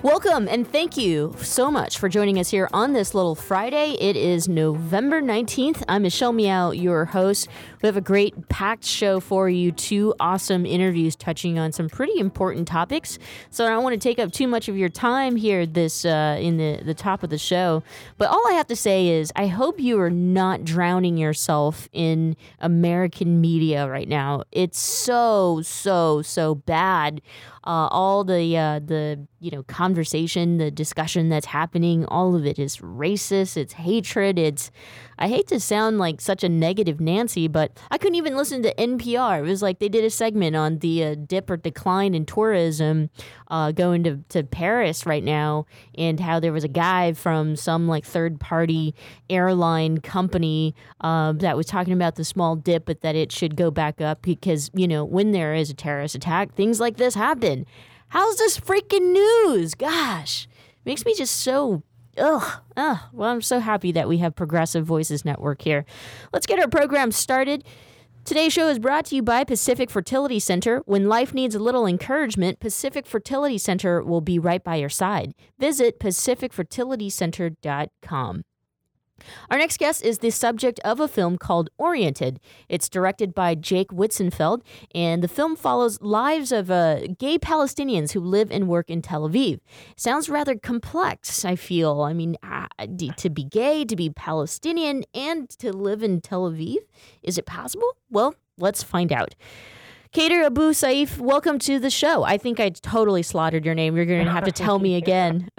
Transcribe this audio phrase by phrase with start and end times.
[0.00, 3.96] Welcome and thank you so much for joining us here on this little Friday.
[3.98, 5.82] It is November 19th.
[5.88, 7.48] I'm Michelle Meow, your host.
[7.82, 12.16] We have a great packed show for you, two awesome interviews touching on some pretty
[12.20, 13.18] important topics.
[13.50, 16.38] So I don't want to take up too much of your time here this uh,
[16.40, 17.82] in the, the top of the show.
[18.18, 22.36] But all I have to say is I hope you are not drowning yourself in
[22.60, 24.44] American media right now.
[24.52, 27.20] It's so, so, so bad
[27.68, 32.58] uh, all the uh, the you know conversation, the discussion that's happening, all of it
[32.58, 33.58] is racist.
[33.58, 34.38] It's hatred.
[34.38, 34.70] It's
[35.18, 38.74] I hate to sound like such a negative Nancy, but I couldn't even listen to
[38.74, 39.40] NPR.
[39.40, 43.10] It was like they did a segment on the uh, dip or decline in tourism
[43.48, 45.66] uh, going to, to Paris right now
[45.96, 48.94] and how there was a guy from some like third party
[49.28, 53.70] airline company uh, that was talking about the small dip, but that it should go
[53.72, 57.66] back up because, you know, when there is a terrorist attack, things like this happen.
[58.08, 59.74] How's this freaking news?
[59.74, 60.48] Gosh,
[60.84, 61.82] makes me just so
[62.18, 62.98] Ugh, ugh.
[63.12, 65.84] Well, I'm so happy that we have Progressive Voices Network here.
[66.32, 67.64] Let's get our program started.
[68.24, 70.82] Today's show is brought to you by Pacific Fertility Center.
[70.84, 75.32] When life needs a little encouragement, Pacific Fertility Center will be right by your side.
[75.58, 78.42] Visit pacificfertilitycenter.com.
[79.50, 82.40] Our next guest is the subject of a film called Oriented.
[82.68, 84.62] It's directed by Jake Witzenfeld,
[84.94, 89.28] and the film follows lives of uh, gay Palestinians who live and work in Tel
[89.28, 89.60] Aviv.
[89.96, 92.02] Sounds rather complex, I feel.
[92.02, 92.66] I mean, uh,
[93.16, 96.78] to be gay, to be Palestinian, and to live in Tel Aviv?
[97.22, 97.96] Is it possible?
[98.10, 99.34] Well, let's find out.
[100.12, 102.22] Khader Abu Seif, welcome to the show.
[102.22, 103.94] I think I totally slaughtered your name.
[103.94, 105.50] You're going to have to tell me again.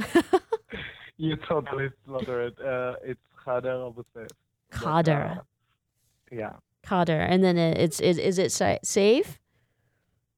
[1.17, 2.65] you totally slaughtered it.
[2.65, 4.27] Uh, it's Khader.
[4.71, 5.37] Khader.
[5.37, 5.41] Uh,
[6.31, 6.53] yeah.
[6.85, 9.39] Khader, and then it's is is it sa- safe?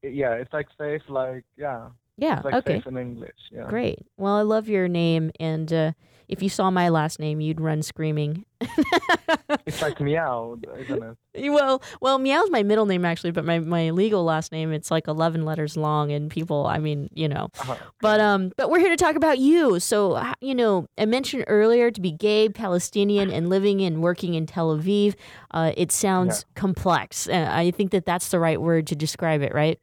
[0.02, 1.88] Yeah, it's like safe, like yeah.
[2.16, 2.36] Yeah.
[2.36, 2.76] It's like okay.
[2.78, 3.36] Safe in English.
[3.50, 3.68] Yeah.
[3.68, 4.00] Great.
[4.16, 5.92] Well, I love your name, and uh,
[6.32, 8.44] if you saw my last name, you'd run screaming.
[9.66, 11.02] it's like meow, isn't
[11.34, 11.50] it?
[11.50, 15.08] Well, well, meow's my middle name actually, but my, my legal last name it's like
[15.08, 17.48] eleven letters long, and people, I mean, you know.
[17.58, 17.76] Uh-huh.
[18.00, 19.78] But um, but we're here to talk about you.
[19.80, 24.46] So you know, I mentioned earlier to be gay, Palestinian, and living and working in
[24.46, 25.14] Tel Aviv.
[25.50, 26.60] Uh, it sounds Yeah.
[26.60, 27.28] complex.
[27.28, 29.78] Uh, I think that that's the right word to describe it, right?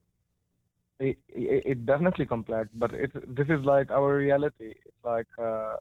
[1.00, 4.74] It, it, it definitely complex, but it's this is like our reality.
[4.86, 5.76] It's like uh,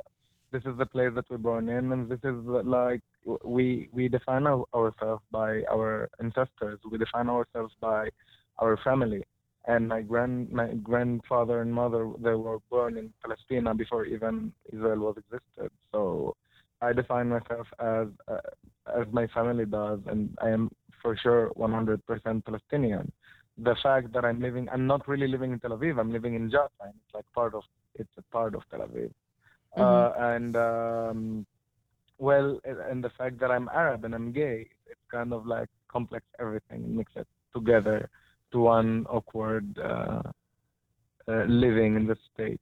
[0.51, 3.03] this is the place that we're born in, and this is like
[3.45, 6.79] we we define our, ourselves by our ancestors.
[6.91, 8.09] We define ourselves by
[8.59, 9.25] our family.
[9.67, 14.99] And my grand my grandfather and mother they were born in Palestine before even Israel
[14.99, 15.71] was existed.
[15.93, 16.35] So
[16.81, 18.41] I define myself as uh,
[18.99, 20.71] as my family does, and I am
[21.03, 23.13] for sure 100% Palestinian.
[23.59, 25.99] The fact that I'm living, I'm not really living in Tel Aviv.
[25.99, 27.63] I'm living in Jaffa, and it's like part of,
[27.97, 29.11] it's a part of Tel Aviv.
[29.77, 31.47] Uh, and um,
[32.19, 36.25] well, and the fact that I'm Arab and I'm gay, it's kind of like complex
[36.41, 38.11] everything, and mix it together
[38.53, 40.23] to one awkward uh,
[41.29, 42.61] uh, living in the state.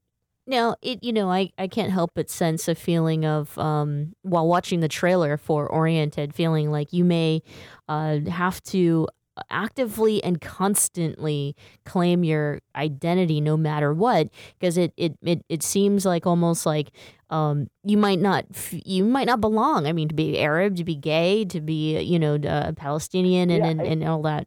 [0.48, 4.46] Now, it you know, I, I can't help but sense a feeling of um, while
[4.46, 7.42] watching the trailer for Oriented, feeling like you may
[7.88, 9.08] uh, have to
[9.50, 11.54] actively and constantly
[11.84, 14.28] claim your identity no matter what
[14.58, 16.90] because it, it, it, it seems like almost like
[17.30, 20.94] um, you might not you might not belong i mean to be arab to be
[20.94, 24.46] gay to be you know uh, palestinian and, Yeah, and, and all that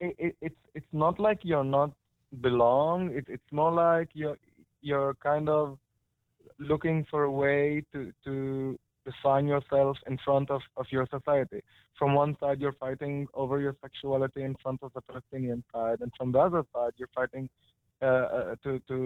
[0.00, 1.90] it, it, it's it's not like you're not
[2.40, 3.10] belong.
[3.14, 4.38] It, it's more like you're
[4.80, 5.78] you're kind of
[6.58, 8.78] looking for a way to to
[9.10, 11.60] define yourself in front of, of your society.
[11.98, 16.10] From one side, you're fighting over your sexuality in front of the Palestinian side, and
[16.18, 17.46] from the other side, you're fighting
[18.00, 18.98] uh, uh, to to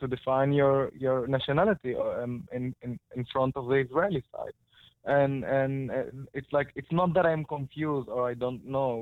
[0.00, 4.56] to define your your nationality um, in, in in front of the Israeli side.
[5.20, 5.94] and and uh,
[6.38, 8.92] it's like it's not that I'm confused or I don't know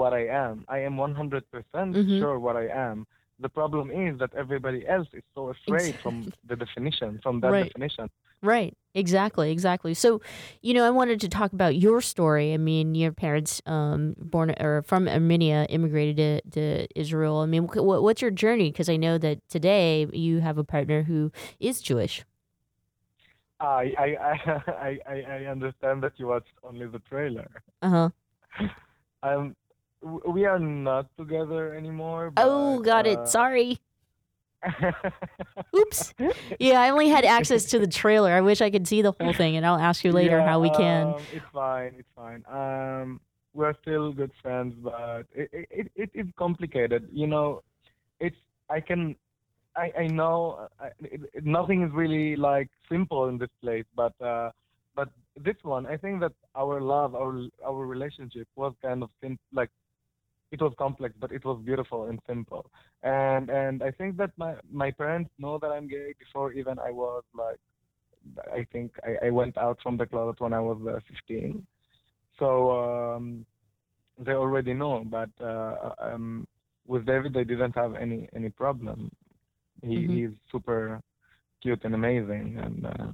[0.00, 0.56] what I am.
[0.76, 2.18] I am 100% Mhm.
[2.18, 2.98] sure what I am.
[3.40, 7.64] The problem is that everybody else is so afraid from the definition, from that Right.
[7.68, 8.10] definition.
[8.42, 8.74] Right.
[8.94, 9.50] Exactly.
[9.52, 9.94] Exactly.
[9.94, 10.20] So,
[10.62, 12.52] you know, I wanted to talk about your story.
[12.52, 16.40] I mean, your parents, um, born or from Armenia, immigrated to,
[16.86, 17.38] to Israel.
[17.38, 18.70] I mean, wh- wh- what's your journey?
[18.70, 22.24] Because I know that today you have a partner who is Jewish.
[23.60, 24.62] I I I
[25.06, 27.48] I, I understand that you watched only the trailer.
[27.82, 28.10] Uh huh.
[29.22, 29.54] Um,
[30.02, 32.32] we are not together anymore.
[32.36, 33.18] Oh, but, got it.
[33.18, 33.78] uh, Sorry.
[35.76, 36.14] Oops.
[36.58, 38.30] Yeah, I only had access to the trailer.
[38.32, 40.60] I wish I could see the whole thing, and I'll ask you later Yeah, how
[40.60, 41.06] we can.
[41.08, 41.94] Um, it's fine.
[41.98, 42.44] It's fine.
[42.46, 43.20] Um,
[43.54, 47.08] we're still good friends, but it it, it, it is complicated.
[47.12, 47.62] You know,
[48.20, 48.36] it's
[48.68, 49.16] I can.
[49.76, 54.12] I, I know uh, it, it, nothing is really like simple in this place, but
[54.20, 54.50] uh,
[54.94, 59.38] but this one, I think that our love, our our relationship was kind of sim-
[59.52, 59.70] like
[60.52, 62.70] it was complex, but it was beautiful and simple.
[63.02, 66.90] And and I think that my my parents know that I'm gay before even I
[66.90, 67.60] was like
[68.52, 71.66] I think I, I went out from the closet when I was uh, 15.
[72.38, 73.44] So um,
[74.18, 75.04] they already know.
[75.04, 76.46] But uh, um,
[76.86, 79.10] with David, they didn't have any any problem.
[79.82, 80.08] He Mhm.
[80.08, 81.00] he's super
[81.62, 83.12] cute and amazing, and uh,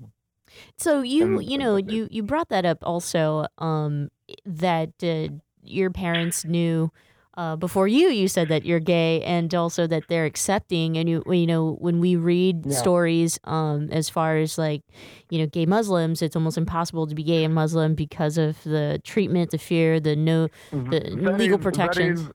[0.77, 4.11] So you And- you know you you brought that up also um
[4.44, 5.29] that uh,
[5.62, 6.91] your parents knew
[7.37, 11.23] uh, before you you said that you're gay and also that they're accepting and you
[11.27, 12.73] you know when we read Yeah.
[12.77, 14.83] stories um as far as like
[15.31, 19.00] you know gay Muslims it's almost impossible to be gay and Muslim because of the
[19.05, 22.31] treatment the fear the no the That legal is- protections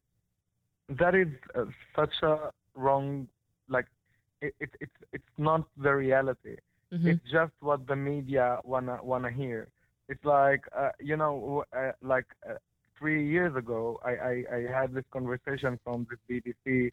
[1.02, 1.66] That is, that is uh,
[1.96, 3.28] such a wrong.
[3.70, 3.88] Like
[4.42, 6.58] it, it, it's it's not the reality.
[6.94, 7.08] Mhm.
[7.12, 9.70] It's just what the media wanna wanna hear.
[10.10, 12.56] It's like uh, you know, uh, like uh,
[13.02, 16.92] three years ago, I, I I had this conversation from this BBC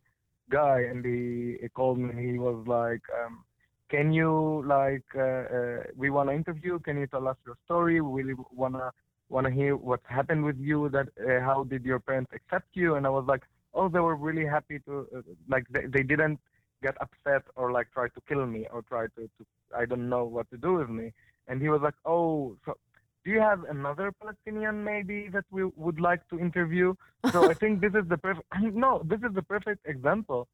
[0.51, 2.33] guy, and he, he called me.
[2.33, 3.45] He was like, um,
[3.91, 6.79] "Can you like uh, uh, we wanna interview?
[6.79, 8.01] Can you tell us your story?
[8.01, 8.91] We really wanna
[9.29, 10.89] wanna hear what happened with you.
[10.89, 13.43] That uh, how did your parents accept you?" And I was like,
[13.75, 16.41] "Oh, they were really happy to uh, like they, they didn't."
[16.81, 19.43] get upset or like try to kill me or try to, to
[19.77, 21.13] I don't know what to do with me.
[21.49, 22.75] And he was like, Oh, so
[23.25, 26.95] do you have another Palestinian maybe that we would like to interview?
[27.33, 30.49] So I think this is the perfect no, this is the perfect example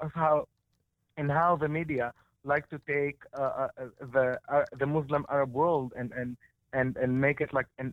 [0.00, 0.46] of how
[1.16, 2.12] and how the media
[2.44, 6.36] like to take uh, uh, uh, the uh, the Muslim Arab world and, and
[6.72, 7.92] and and make it like an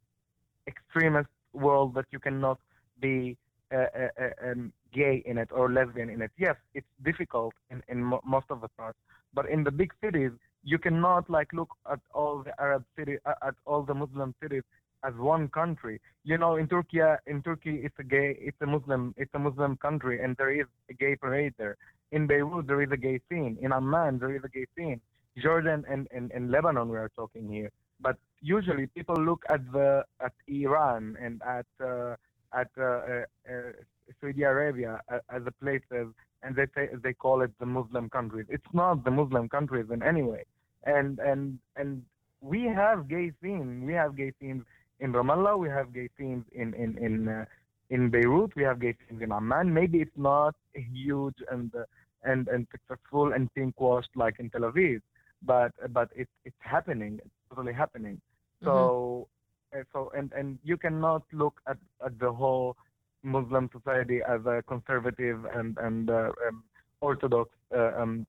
[0.67, 2.59] extremist world that you cannot
[2.99, 3.37] be
[3.73, 6.31] uh, uh, um, gay in it or lesbian in it.
[6.37, 8.97] Yes, it's difficult in, in mo- most of the parts,
[9.33, 10.31] but in the big cities,
[10.67, 14.63] you cannot like look at all the Arab city, uh, at all the Muslim cities
[15.05, 16.01] as one country.
[16.25, 19.77] You know, in Turkey, in Turkey, it's a gay, it's a Muslim, it's a Muslim
[19.77, 21.77] country, and there is a gay parade there.
[22.11, 23.57] In Beirut, there is a gay scene.
[23.61, 24.99] In Amman, there is a gay scene.
[25.37, 27.71] Jordan and, and, and Lebanon, we are talking here.
[28.01, 32.15] But usually, people look at the at Iran and at uh,
[32.53, 33.71] at uh, uh, uh,
[34.19, 34.99] Saudi Arabia
[35.29, 36.07] as the places,
[36.43, 38.47] and they say they call it the Muslim countries.
[38.49, 40.43] It's not the Muslim countries in any way.
[40.87, 42.01] And and and
[42.41, 43.85] we have gay scenes.
[43.85, 44.63] We have gay scenes
[44.99, 45.59] in Ramallah.
[45.59, 47.45] We have gay scenes in in in uh,
[47.89, 48.55] in Beirut.
[48.55, 49.73] We have gay scenes in Amman.
[49.73, 51.83] Maybe it's not huge and uh,
[52.23, 55.01] and and successful and pink washed like in Tel Aviv,
[55.43, 57.19] but but it's it's happening.
[57.23, 58.21] It's totally happening.
[58.63, 59.27] So
[59.75, 62.75] uh, so and and you cannot look at at the whole
[63.23, 66.63] Muslim society as a conservative and and uh, um,
[67.01, 68.25] orthodox uh, um,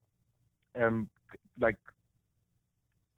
[0.80, 1.08] um,
[1.60, 1.76] like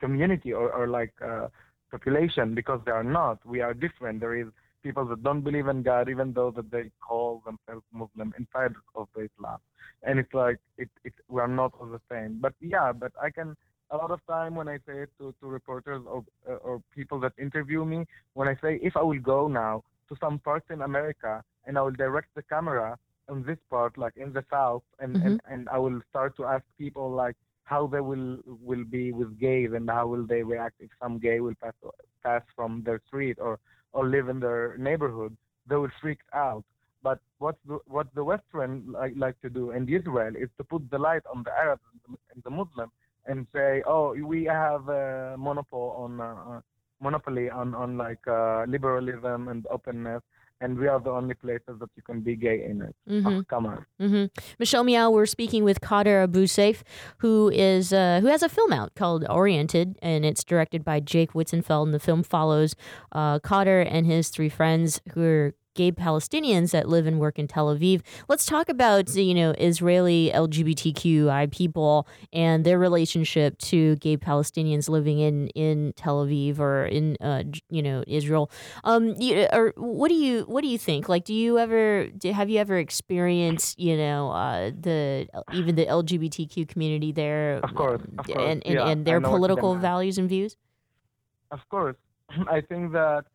[0.01, 1.47] community or, or like uh,
[1.91, 3.37] population because they are not.
[3.45, 4.19] We are different.
[4.19, 4.47] There is
[4.83, 9.07] people that don't believe in God, even though that they call themselves Muslim inside of
[9.15, 9.59] the Islam,
[10.03, 12.39] and it's like it, it we are not all the same.
[12.41, 13.55] But yeah, but I can
[13.91, 17.19] a lot of time when I say it to, to reporters or uh, or people
[17.21, 20.81] that interview me, when I say if I will go now to some parts in
[20.81, 22.97] America and I will direct the camera
[23.29, 25.25] on this part, like in the south, and, Mhm.
[25.25, 27.35] and, and I will start to ask people like
[27.71, 28.29] how they will
[28.69, 31.77] will be with gays and how will they react if some gay will pass
[32.27, 33.53] pass from their street or
[33.93, 35.35] or live in their neighborhood,
[35.67, 36.63] they will freak out.
[37.03, 40.83] But what the, what the Western like, like to do in Israel is to put
[40.91, 42.89] the light on the Arabs and the, and the Muslim
[43.25, 46.61] and say, oh, we have a monopoly on uh, uh,
[47.01, 50.21] monopoly on on like uh, liberalism and openness,
[50.61, 52.95] and we are the only places that you can be gay in it.
[53.09, 53.39] Mhm.
[53.39, 53.85] Oh, come on.
[53.99, 54.25] hmm
[54.59, 56.83] Michelle Meow, we're speaking with Khader Abu Seif,
[57.17, 61.33] who is uh, who has a film out called Oriented, and it's directed by Jake
[61.33, 61.85] Witzenfeld.
[61.85, 62.75] And the film follows
[63.11, 67.47] uh, Khader and his three friends who are gay Palestinians that live and work in
[67.47, 68.01] Tel Aviv.
[68.27, 75.19] Let's talk about you know Israeli LGBTQI people and their relationship to gay Palestinians living
[75.19, 78.51] in in Tel Aviv or in uh, you know Israel.
[78.83, 81.09] Um, you, or what do you what do you think?
[81.09, 85.85] Like, do you ever do, have you ever experienced you know uh, the even the
[85.85, 87.59] LGBTQ community there?
[87.63, 88.37] Of course, of course.
[88.37, 90.57] and and, Yeah, and their know what you're political values and views.
[91.51, 91.95] Of course,
[92.49, 93.25] I think that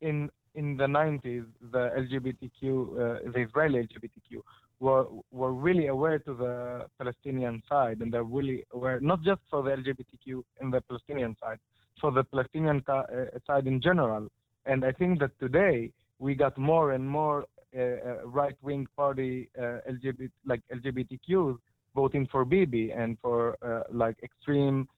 [0.00, 4.40] in in the 90s, the LGBTQ, uh, the Israeli LGBTQ,
[4.80, 9.62] were were really aware to the Palestinian side, and they're really aware not just for
[9.62, 11.58] the LGBTQ in the Palestinian side,
[12.00, 13.02] for the Palestinian uh,
[13.46, 14.28] side in general.
[14.66, 19.78] And I think that today we got more and more uh, uh, right-wing party uh,
[19.90, 21.56] LGBT like LGBTQs
[21.94, 24.88] voting for Bibi and for uh, like extreme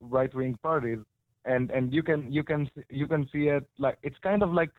[0.00, 0.98] right-wing parties
[1.44, 4.70] and and you can you can you can see it like it's kind of like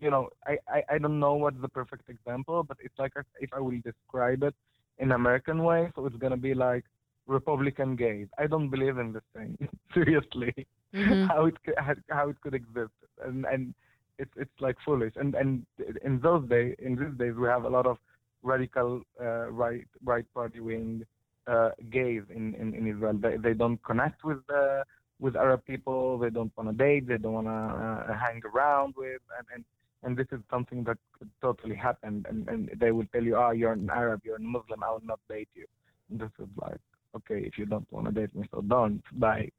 [0.00, 3.50] you know I, I I don't know what's the perfect example, but it's like if
[3.52, 4.54] I will describe it
[4.98, 6.84] in American way, so it's gonna be like
[7.26, 8.28] Republican gays.
[8.38, 9.56] I don't believe in this thing
[9.94, 10.54] seriously.
[10.94, 11.28] Mhm.
[11.28, 12.92] how it c- how, how it could exist,
[13.24, 13.74] and and
[14.18, 15.14] it's it's like foolish.
[15.16, 15.64] And and
[16.04, 17.96] in those days, in these days, we have a lot of
[18.42, 21.04] radical uh, right right party wing
[21.46, 23.14] uh, gays in, in, in Israel.
[23.20, 24.84] They they don't connect with the
[25.20, 26.18] with Arab people.
[26.18, 27.06] They don't want to date.
[27.06, 29.20] They don't want to uh, hang around with.
[29.38, 29.64] And, and
[30.02, 32.24] and this is something that could totally happen.
[32.28, 34.82] And and they will tell you, oh, you're an Arab, you're a Muslim.
[34.82, 35.66] I will not date you.
[36.10, 36.80] And this is like,
[37.16, 39.02] okay, if you don't want to date me, so don't.
[39.18, 39.50] Bye.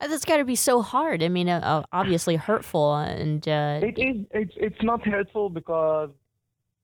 [0.00, 1.22] Uh, That's got to be so hard.
[1.22, 4.26] I mean, uh, uh, obviously hurtful, and uh, It is.
[4.32, 6.10] It's it's not hurtful because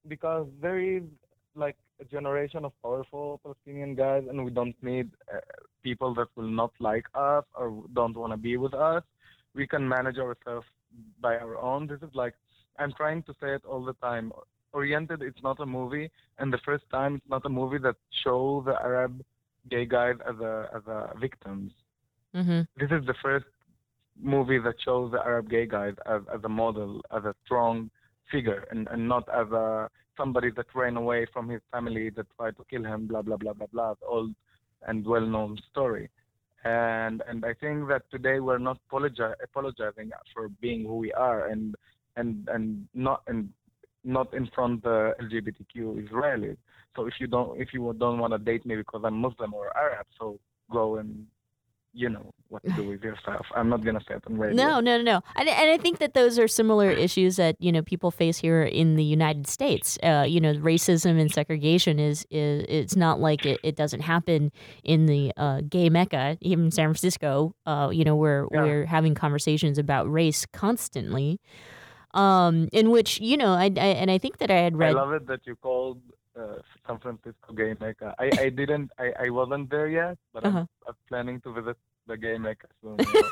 [0.06, 1.02] because there is
[1.54, 5.38] like a generation of powerful Palestinian guys, and we don't need uh,
[5.82, 9.02] people that will not like us or don't want to be with us.
[9.54, 10.66] We can manage ourselves
[11.20, 11.86] by our own.
[11.86, 12.34] This is like
[12.78, 14.32] I'm trying to say it all the time.
[14.72, 18.62] Oriented, it's not a movie, and the first time it's not a movie that show
[18.64, 19.24] the Arab
[19.68, 21.72] gay guys as a as a victims
[22.34, 22.66] mhm.
[22.78, 23.44] this is the first
[24.22, 27.90] movie that shows the Arab gay guys as, as a model, as a strong
[28.30, 29.88] figure, and, and not as a
[30.20, 33.54] somebody that ran away from his family that tried to kill him, blah blah blah
[33.54, 34.34] blah blah, old
[34.86, 36.10] and well-known story.
[36.64, 41.48] And and I think that today we're not apologi- apologizing for being who we are,
[41.48, 41.74] and
[42.16, 43.48] and and not and
[44.04, 46.58] not in front of the LGBTQ Israelis.
[46.96, 49.74] So if you don't if you don't want to date me because I'm Muslim or
[49.76, 50.38] Arab, so
[50.70, 51.26] go and
[51.94, 53.46] you know what to do with yourself.
[53.56, 54.56] I'm not gonna say it on radio.
[54.56, 55.20] No, no, no, no.
[55.36, 58.62] And, and I think that those are similar issues that you know people face here
[58.62, 59.98] in the United States.
[60.02, 64.50] Uh, you know, racism and segregation is is it's not like it, it doesn't happen
[64.84, 67.54] in the uh, gay mecca, even in San Francisco.
[67.66, 68.62] Uh, you know, where Yeah.
[68.62, 71.40] we're having conversations about race constantly.
[72.12, 74.90] Um, in which you know, I, I and I think that I had read.
[74.90, 76.00] I love it that you called
[76.36, 78.14] uh, San Francisco gay mecca.
[78.18, 80.58] I, I didn't I, I wasn't there yet, but Uh-huh.
[80.58, 81.76] I'm, I'm planning to visit
[82.10, 83.30] the gay mecca you know.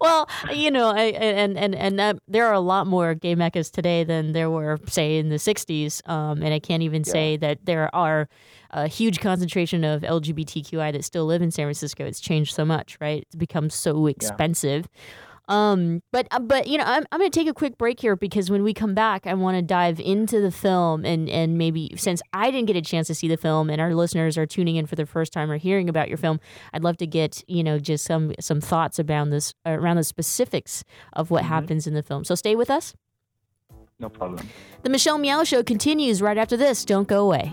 [0.00, 3.70] well, you know, I, and and and uh, there are a lot more gay meccas
[3.70, 6.06] today than there were, say, in the '60s.
[6.08, 8.28] Um, and I can't even say that there are
[8.70, 12.04] a huge concentration of LGBTQI that still live in San Francisco.
[12.04, 13.22] It's changed so much, right?
[13.22, 14.88] It's become so expensive.
[15.48, 18.50] Um, but uh, but you know, I'm I'm gonna take a quick break here because
[18.50, 22.20] when we come back, I want to dive into the film and and maybe since
[22.32, 24.86] I didn't get a chance to see the film and our listeners are tuning in
[24.86, 26.40] for the first time or hearing about your film,
[26.72, 30.82] I'd love to get you know just some some thoughts around this around the specifics
[31.12, 32.24] of what happens in the film.
[32.24, 32.94] So stay with us.
[34.00, 34.48] no problem.
[34.82, 36.84] The Michelle Meow Show continues right after this.
[36.84, 37.52] Don't go away.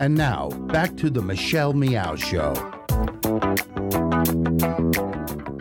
[0.00, 2.54] And now, back to the Michelle Meow Show.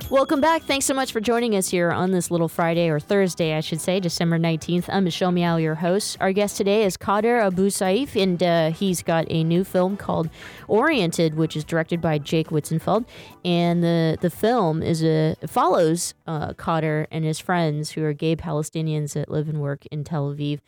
[0.09, 0.63] Welcome back.
[0.63, 3.79] Thanks so much for joining us here on this little Friday or Thursday, I should
[3.79, 4.85] say, December 19th.
[4.89, 6.17] I'm Michelle Meow, your host.
[6.19, 10.31] Our guest today is Khader Abu Seif, and uh, he's got a new film called
[10.67, 13.05] Oriented, which is directed by Jake Witzenfeld.
[13.45, 18.35] And the, the film is a follows uh, Khader and his friends who are gay
[18.35, 20.59] Palestinians that live and work in Tel Aviv.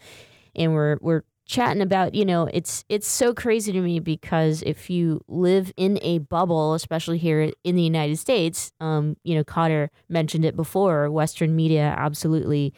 [0.56, 4.90] And we're, we're chatting about you know it's it's so crazy to me because if
[4.90, 9.92] you live in a bubble especially here in the united states um you know Cotter
[10.08, 12.74] mentioned it before western media absolutely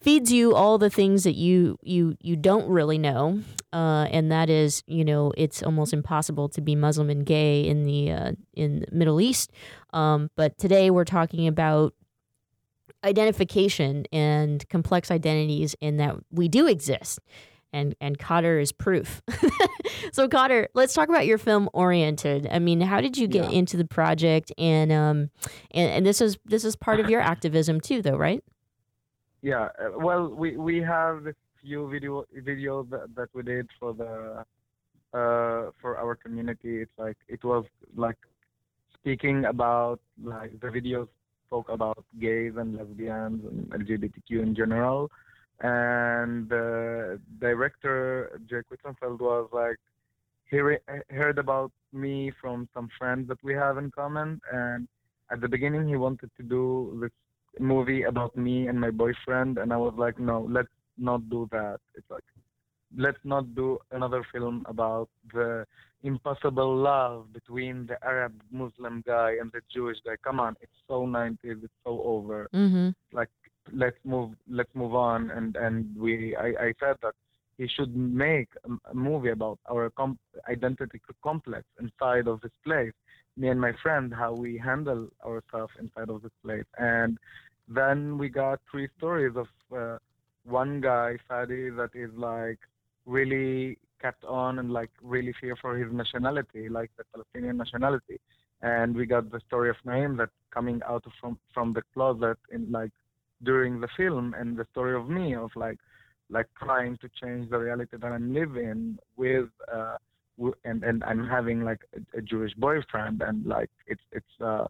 [0.00, 3.42] feeds you all the things that you you you don't really know
[3.74, 7.84] uh, and that is you know it's almost impossible to be muslim and gay in
[7.84, 9.52] the uh, in the middle east.
[9.92, 11.92] Um, but today we're talking about
[13.04, 17.20] identification and complex identities and that we do exist
[17.72, 19.22] and and Khader is proof.
[20.12, 22.48] so Cotter, let's talk about your film Oriented.
[22.50, 23.58] I mean, how did you get yeah.
[23.58, 24.52] into the project?
[24.58, 25.30] And um,
[25.70, 28.42] and, and this is this is part of your activism too, though, right?
[29.42, 29.68] Yeah.
[29.78, 34.44] Uh, well, we we have this few video videos that, that we did for the
[35.16, 36.82] uh for our community.
[36.82, 37.64] It's like it was
[37.96, 38.18] like
[38.94, 41.08] speaking about like the videos
[41.46, 45.10] spoke about gays and lesbians and LGBTQ in general
[45.60, 49.76] and the director Jake Witzenfeld was like
[50.50, 50.78] he re-
[51.10, 54.86] heard about me from some friends that we have in common and
[55.30, 57.10] at the beginning he wanted to do this
[57.58, 61.80] movie about me and my boyfriend and I was like no let's not do that
[61.94, 62.24] it's like
[62.96, 65.66] let's not do another film about the
[66.02, 70.14] impossible love between the Arab Muslim guy and the Jewish guy.
[70.22, 72.48] Come on, it's so 90s, it's so over.
[72.54, 72.90] Mm-hmm.
[73.12, 73.28] Like
[73.72, 75.30] let's move let's move on.
[75.30, 77.14] And and we I, I said that
[77.58, 79.92] he should make a, movie about our
[80.48, 82.92] identity complex inside of this place.
[83.36, 86.64] Me and my friend how we handle ourselves inside of this place.
[86.78, 87.18] And
[87.68, 89.98] then we got three stories of uh,
[90.44, 92.58] one guy Fadi that is like
[93.06, 96.68] really kept on and like really fear for his nationality.
[96.68, 98.20] Like the Palestinian nationality.
[98.62, 102.70] And we got the story of Naim that coming out from from the closet in
[102.70, 102.92] like
[103.42, 105.78] during the film and the story of me of like
[106.30, 109.96] like trying to change the reality that I'm living with uh
[110.64, 114.66] and and I'm having like a, a Jewish boyfriend and like it's it's uh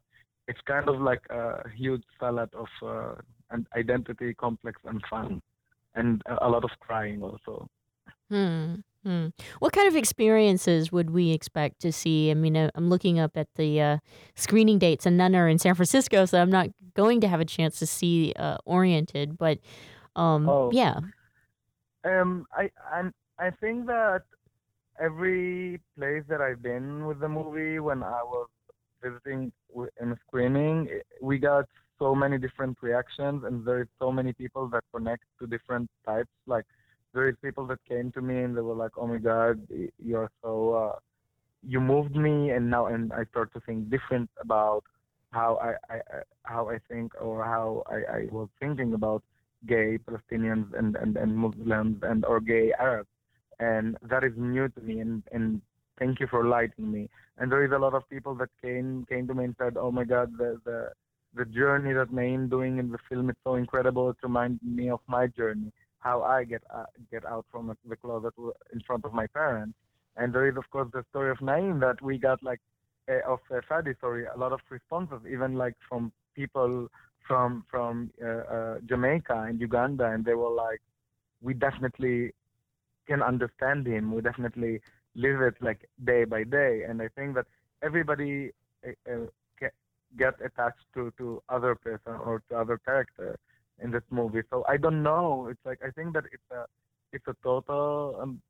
[0.46, 3.14] it's kind of like a huge salad of uh
[3.50, 5.42] an identity complex and fun
[5.94, 7.68] and a lot of crying also.
[8.31, 8.76] Hmm.
[9.04, 9.28] Hmm.
[9.59, 12.31] What kind of experiences would we expect to see?
[12.31, 13.98] I mean, uh, I'm looking up at the uh,
[14.35, 17.44] screening dates, and none are in San Francisco, so I'm not going to have a
[17.44, 19.38] chance to see uh, Oriented.
[19.38, 19.58] But
[20.16, 20.70] um, oh.
[20.72, 20.96] yeah.
[22.04, 23.00] Um, I i
[23.38, 24.22] I think that
[25.00, 28.48] every place that I've been with the movie, when I was
[29.02, 29.52] visiting
[30.00, 30.88] and screening,
[31.22, 31.66] we got
[32.00, 36.34] so many different reactions, and there is so many people that connect to different types,
[36.46, 36.64] like
[37.14, 39.54] there is people that came to me and they were like, "Oh my God,
[40.11, 40.96] you're so uh,
[41.62, 44.84] you moved me," and now and I start to think different about
[45.31, 46.01] how I, I
[46.45, 49.23] how I think or how I, I was thinking about
[49.67, 53.09] gay Palestinians and, and, and Muslims and or gay Arabs,
[53.59, 55.01] and that is new to me.
[55.01, 55.61] And and
[55.99, 57.09] thank you for lighting me.
[57.38, 59.91] And there is a lot of people that came came to me and said, "Oh
[59.91, 60.91] my God, the the
[61.35, 64.11] the journey that Naim doing in the film is so incredible.
[64.11, 68.33] It reminded me of my journey." how I get uh, get out from the closet
[68.73, 69.75] in front of my parents.
[70.17, 72.61] And there is, of course, the story of Naim that we got like
[73.09, 76.88] uh, of uh, Fadi story, a lot of responses, even like from people
[77.27, 80.81] from from uh, Jamaica and Uganda, and they were like,
[81.42, 82.33] we definitely
[83.07, 84.14] can understand him.
[84.14, 84.81] We definitely
[85.14, 86.83] live it like day by day.
[86.88, 87.47] And I think that
[87.83, 88.53] everybody
[89.11, 89.27] uh
[90.44, 93.38] attached to to other person or to other character
[93.83, 94.42] in this movie.
[94.51, 95.49] So I don't know.
[95.51, 96.64] It's like I think that it's a
[97.12, 98.40] it's a total um,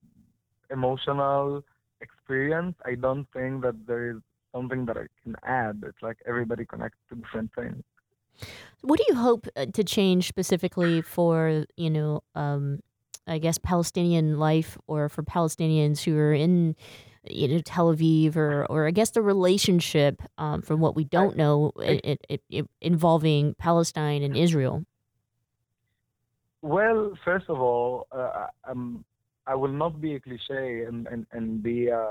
[0.70, 1.64] emotional
[2.00, 2.74] experience.
[2.84, 4.16] I don't think that there is
[4.58, 5.82] something that I can add.
[5.86, 7.82] It's like everybody connects to different things.
[8.82, 12.80] What do you hope uh, to change specifically for you know, um,
[13.26, 16.76] I guess Palestinian life or for Palestinians who are in
[17.28, 21.36] you know Tel Aviv or or I guess the relationship um, from what we don't
[21.36, 24.84] know it, it, it, involving Palestine and Israel.
[26.62, 29.04] Well, first of all, uh, um,
[29.46, 32.04] I will not be a cliche and, and, and be a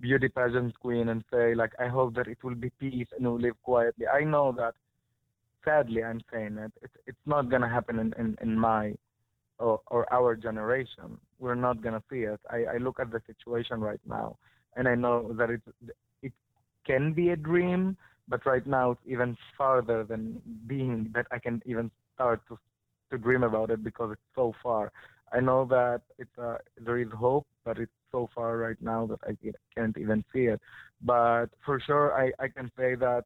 [0.00, 3.40] beauty pageant queen and say, like, I hope that it will be peace and we'll
[3.40, 4.06] live quietly.
[4.06, 4.74] I know that,
[5.64, 8.94] sadly, I'm saying it, it it's not going to happen in, in, in my
[9.58, 11.18] or, or our generation.
[11.38, 12.40] We're not going to see it.
[12.50, 14.36] I, I look at the situation right now
[14.76, 15.62] and I know that it,
[16.22, 16.32] it
[16.86, 17.96] can be a dream,
[18.28, 22.58] but right now it's even farther than being that I can even start to
[23.10, 24.90] to dream about it because it's so far.
[25.32, 29.20] I know that it's uh, there is hope, but it's so far right now that
[29.24, 29.36] I
[29.74, 30.60] can't even see it.
[31.02, 33.24] But for sure, I, I can say that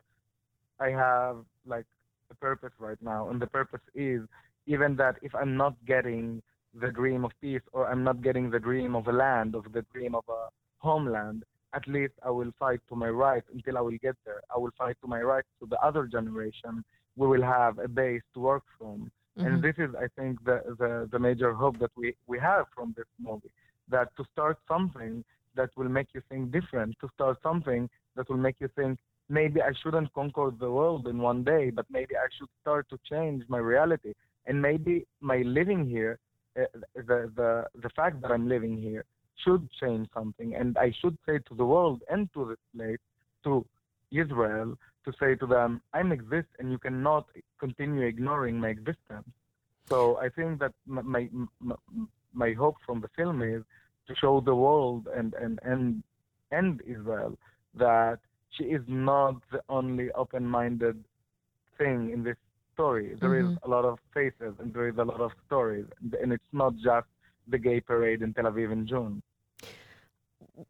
[0.80, 1.86] I have like
[2.30, 4.22] a purpose right now, and the purpose is
[4.66, 6.42] even that if I'm not getting
[6.74, 9.82] the dream of peace or I'm not getting the dream of a land, of the
[9.92, 13.98] dream of a homeland, at least I will fight to my right until I will
[14.02, 14.40] get there.
[14.54, 16.84] I will fight to my right to the other generation.
[17.16, 19.10] We will have a base to work from.
[19.38, 19.46] Mm-hmm.
[19.46, 22.94] And this is, I think, the, the, the major hope that we, we have from
[22.96, 23.50] this movie
[23.90, 25.24] that to start something
[25.54, 28.98] that will make you think different, to start something that will make you think
[29.28, 32.98] maybe I shouldn't conquer the world in one day, but maybe I should start to
[33.08, 34.12] change my reality.
[34.46, 36.18] And maybe my living here,
[36.58, 39.04] uh, the, the, the fact that I'm living here,
[39.44, 40.54] should change something.
[40.54, 42.98] And I should say to the world and to this place,
[43.44, 43.64] to
[44.10, 47.26] Israel, to say to them, I'm exist and you cannot
[47.58, 49.28] continue ignoring my existence.
[49.88, 51.74] So I think that my, my,
[52.32, 53.62] my hope from the film is
[54.08, 56.02] to show the world and, and, and,
[56.50, 57.38] and Israel
[57.76, 58.18] that
[58.50, 61.04] she is not the only open-minded
[61.78, 62.36] thing in this
[62.74, 63.16] story.
[63.20, 63.52] There mm-hmm.
[63.52, 65.86] is a lot of faces and there is a lot of stories,
[66.20, 67.06] and it's not just
[67.48, 69.22] the gay parade in Tel Aviv in June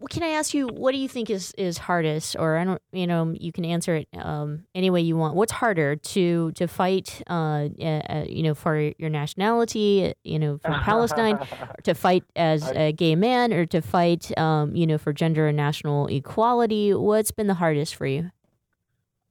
[0.08, 3.06] can I ask you, what do you think is, is hardest, or I don't, you
[3.06, 5.34] know, you can answer it um, any way you want.
[5.34, 10.70] What's harder to to fight, uh, uh, you know, for your nationality, you know, for
[10.82, 11.38] Palestine,
[11.84, 15.56] to fight as a gay man, or to fight, um, you know, for gender and
[15.56, 16.94] national equality?
[16.94, 18.30] What's been the hardest for you?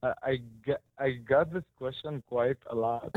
[0.02, 3.14] I get, I got this question quite a lot.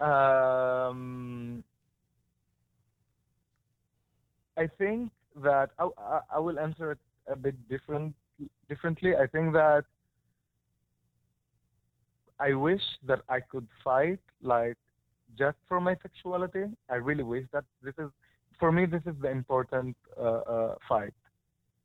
[0.00, 1.64] um,
[4.56, 5.10] I think
[5.42, 8.14] that I, I will answer it a bit different
[8.68, 9.14] differently.
[9.16, 9.84] I think that
[12.38, 14.76] I wish that I could fight like
[15.38, 16.64] just for my sexuality.
[16.90, 18.10] I really wish that this is
[18.58, 18.86] for me.
[18.86, 21.14] This is the important uh, uh, fight.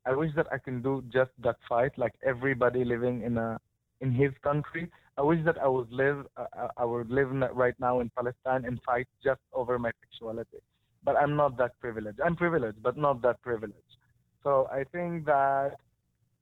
[0.06, 3.60] I wish that I can do just that fight, like everybody living in a
[4.00, 4.90] in his country.
[5.18, 8.80] I wish that I would live uh, I would live right now in Palestine and
[8.84, 10.58] fight just over my sexuality
[11.04, 12.20] but I'm not that privileged.
[12.20, 13.96] I'm privileged, but not that privileged.
[14.42, 15.76] So I think that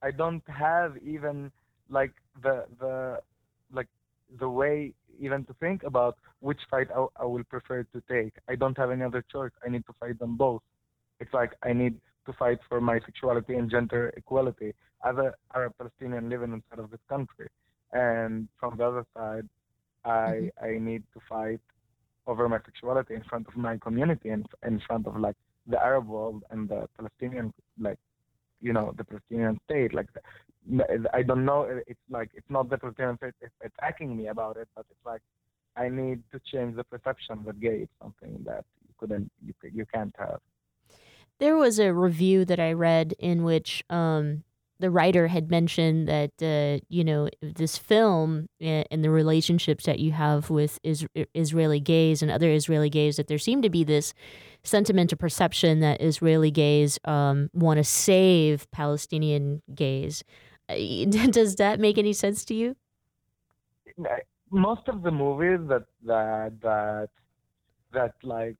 [0.01, 1.51] I don't have even
[1.89, 3.19] like the the
[3.71, 3.87] like
[4.39, 8.33] the way even to think about which fight I, I will prefer to take.
[8.47, 9.51] I don't have any other choice.
[9.65, 10.61] I need to fight them both.
[11.19, 11.95] It's like I need
[12.25, 14.73] to fight for my sexuality and gender equality
[15.05, 17.47] as a Arab Palestinian living inside of this country.
[17.91, 19.47] And from the other side,
[20.05, 20.65] I mm-hmm.
[20.65, 21.61] I need to fight
[22.29, 25.35] over my sexuality in front of my community and in front of like
[25.67, 27.53] the Arab world and the Palestinian
[27.87, 27.99] like
[28.61, 30.09] you know the Palestinian state like
[31.19, 31.61] I don't know
[31.91, 33.33] it's like it's not the Palestinian state
[33.69, 35.23] attacking me about it but it's like
[35.75, 39.85] I need to change the perception that gay is something that you couldn't you, you
[39.93, 40.41] can't have.
[41.39, 44.43] There was a review that I read in which um,
[44.79, 50.11] the writer had mentioned that uh, you know this film and the relationships that you
[50.11, 54.13] have with is- Israeli gays and other Israeli gays that there seemed to be this
[54.63, 60.23] sentiment or perception that Israeli gays um, want to save Palestinian gays.
[60.69, 62.75] Does that make any sense to you?
[64.51, 67.09] Most of the movies that that that
[67.91, 68.57] that like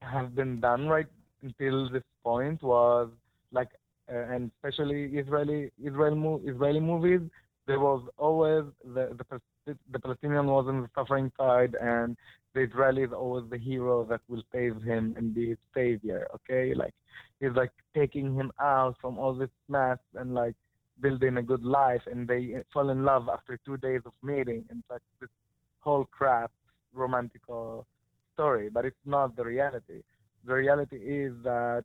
[0.00, 1.06] have been done right
[1.42, 3.10] until this point was
[3.52, 3.68] like
[4.12, 7.20] Uh, and especially Israeli Israel Israeli movies,
[7.66, 12.16] there was always the, the the Palestinian was on the suffering side, and
[12.54, 16.26] the Israeli is always the hero that will save him and be his savior.
[16.34, 16.94] Okay, like
[17.40, 20.54] he's like taking him out from all this mess and like
[21.00, 24.82] building a good life and they fall in love after two days of meeting and
[24.90, 25.30] like this
[25.80, 26.50] whole crap
[26.92, 27.86] romantical
[28.34, 30.02] story but it's not the reality
[30.44, 31.84] the reality is that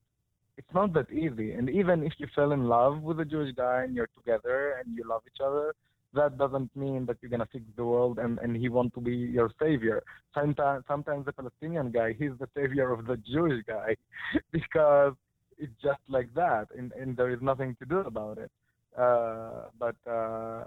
[0.58, 3.84] it's not that easy and even if you fell in love with a jewish guy
[3.84, 5.74] and you're together and you love each other
[6.14, 9.16] that doesn't mean that you're gonna fix the world and, and he want to be
[9.16, 10.04] your savior.
[10.34, 13.96] Sometimes sometimes the Palestinian guy, he's the savior of the Jewish guy
[14.52, 15.14] because
[15.58, 18.52] it's just like that and, and there is nothing to do about it.
[18.98, 20.66] Uh, but uh,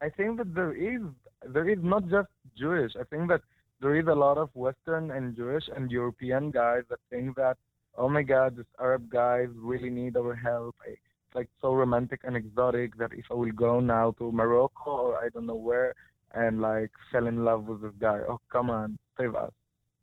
[0.00, 1.02] I think that there is
[1.46, 2.92] there is not just Jewish.
[2.98, 3.42] I think that
[3.80, 7.56] there is a lot of Western and Jewish and European guys that think that
[7.96, 10.76] oh my God, these Arab guys really need our help.
[10.86, 14.90] I, it's like so romantic and exotic that if I will go now to Morocco
[14.90, 15.94] or I don't know where
[16.32, 19.52] and like fell in love with this guy, oh come on, save us,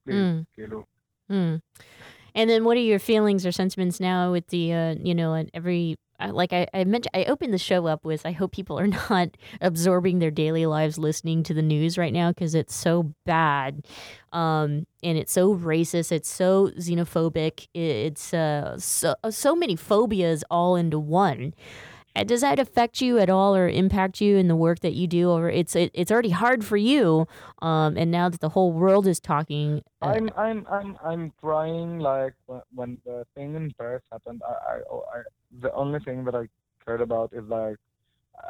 [0.06, 0.86] please, Mm.
[1.30, 1.56] Hmm.
[2.34, 5.50] And then, what are your feelings or sentiments now with the, uh, you know, and
[5.54, 5.98] every
[6.30, 9.30] like I, I mentioned, I opened the show up with I hope people are not
[9.62, 13.86] absorbing their daily lives listening to the news right now because it's so bad,
[14.32, 20.76] um, and it's so racist, it's so xenophobic, it's uh, so so many phobias all
[20.76, 21.54] into one.
[22.16, 25.08] Uh, Does that affect you at all or impact you in the work that you
[25.08, 25.30] do?
[25.30, 27.28] Or it's it, it's already hard for you,
[27.62, 32.00] um, and now that the whole world is talking, uh, I'm I'm I'm I'm trying
[32.00, 34.42] like wh- when the thing in Paris happened.
[34.48, 35.22] I, I oh, I
[35.62, 36.48] the only thing that I
[36.86, 37.78] cared about is like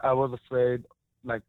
[0.03, 0.85] I was afraid
[1.23, 1.43] like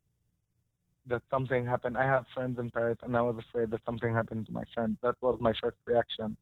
[1.07, 1.97] that something happened.
[1.97, 4.97] I have friends in Paris, and I was afraid that something happened to my friend.
[5.03, 6.37] That was my first reaction,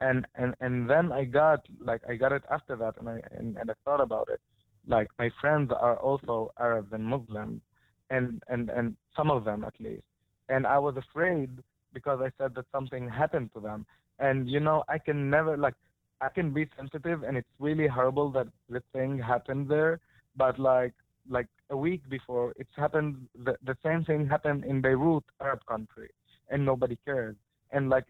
[0.00, 3.56] and and and then I got like I got it after that, and I and,
[3.56, 4.40] and I thought about it.
[4.86, 7.60] Like my friends are also Arabs and Muslims,
[8.10, 10.04] and and and some of them at least,
[10.48, 11.50] and I was afraid
[11.94, 13.86] because I said that something happened to them.
[14.18, 15.74] And you know, I can never like
[16.20, 20.00] I can be sensitive and it's really horrible that this thing happened there.
[20.36, 20.92] But like
[21.28, 26.10] like a week before it's happened the, the same thing happened in Beirut, Arab country,
[26.50, 27.36] and nobody cares.
[27.72, 28.04] And like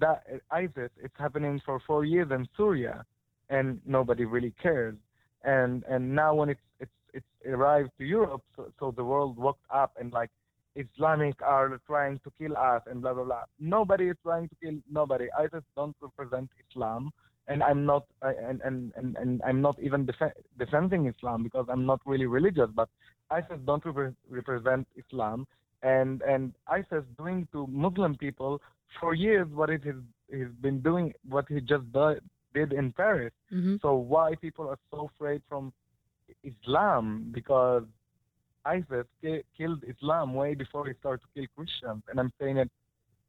[0.00, 3.04] that ISIS, it's happening for four years in Syria
[3.48, 4.96] and nobody really cares.
[5.46, 9.62] And and now when it's it's it's arrived to Europe, so, so the world woke
[9.72, 10.30] up and like
[10.74, 13.44] Islamic are trying to kill us and blah blah blah.
[13.58, 15.26] Nobody is trying to kill nobody.
[15.38, 17.10] ISIS don't represent Islam,
[17.48, 21.66] and I'm not I- and and and, and I'm not even def- defending Islam because
[21.70, 22.70] I'm not really religious.
[22.74, 22.88] But
[23.30, 25.46] ISIS don't repre- represent Islam,
[25.82, 28.60] and and ISIS doing to Muslim people
[29.00, 29.96] for years what it is
[30.30, 32.16] he's been doing what he just do,
[32.56, 33.34] did in Paris.
[33.52, 33.80] Mhm.
[33.82, 35.72] So why people are so afraid from
[36.50, 37.04] Islam
[37.38, 37.84] because
[38.64, 42.70] ISIS ki- killed Islam way before he started to kill Christians, and I'm saying it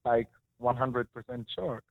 [0.06, 1.84] like 100% sure.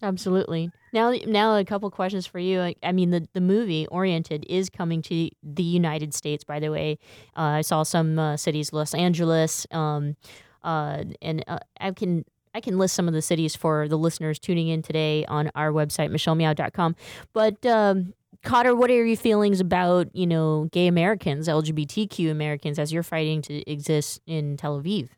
[0.00, 0.70] Absolutely.
[0.92, 2.60] Now, now a couple questions for you.
[2.60, 6.44] I, I mean, the, the movie Oriented is coming to the United States.
[6.44, 6.98] By the way,
[7.36, 10.14] uh, I saw some uh, cities, Los Angeles, um,
[10.62, 14.38] uh, and uh, I can I can list some of the cities for the listeners
[14.38, 16.96] tuning in today on our website, michellemeow.com.
[17.32, 22.92] But um, Cotter, what are your feelings about you know gay Americans, LGBTQ Americans, as
[22.92, 25.08] you're fighting to exist in Tel Aviv?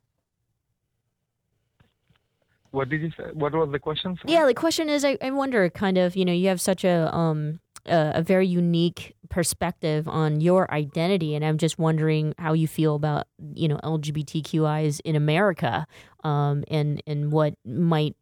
[2.71, 3.25] What did you say?
[3.33, 4.17] What was the question?
[4.17, 4.33] sorry?
[4.33, 7.15] Yeah, the question is, I, I wonder, kind of, you know, you have such a
[7.15, 12.69] um a, a very unique perspective on your identity, and I'm just wondering how you
[12.69, 15.87] feel about you know LGBTQIs in America,
[16.25, 18.17] um, and and what might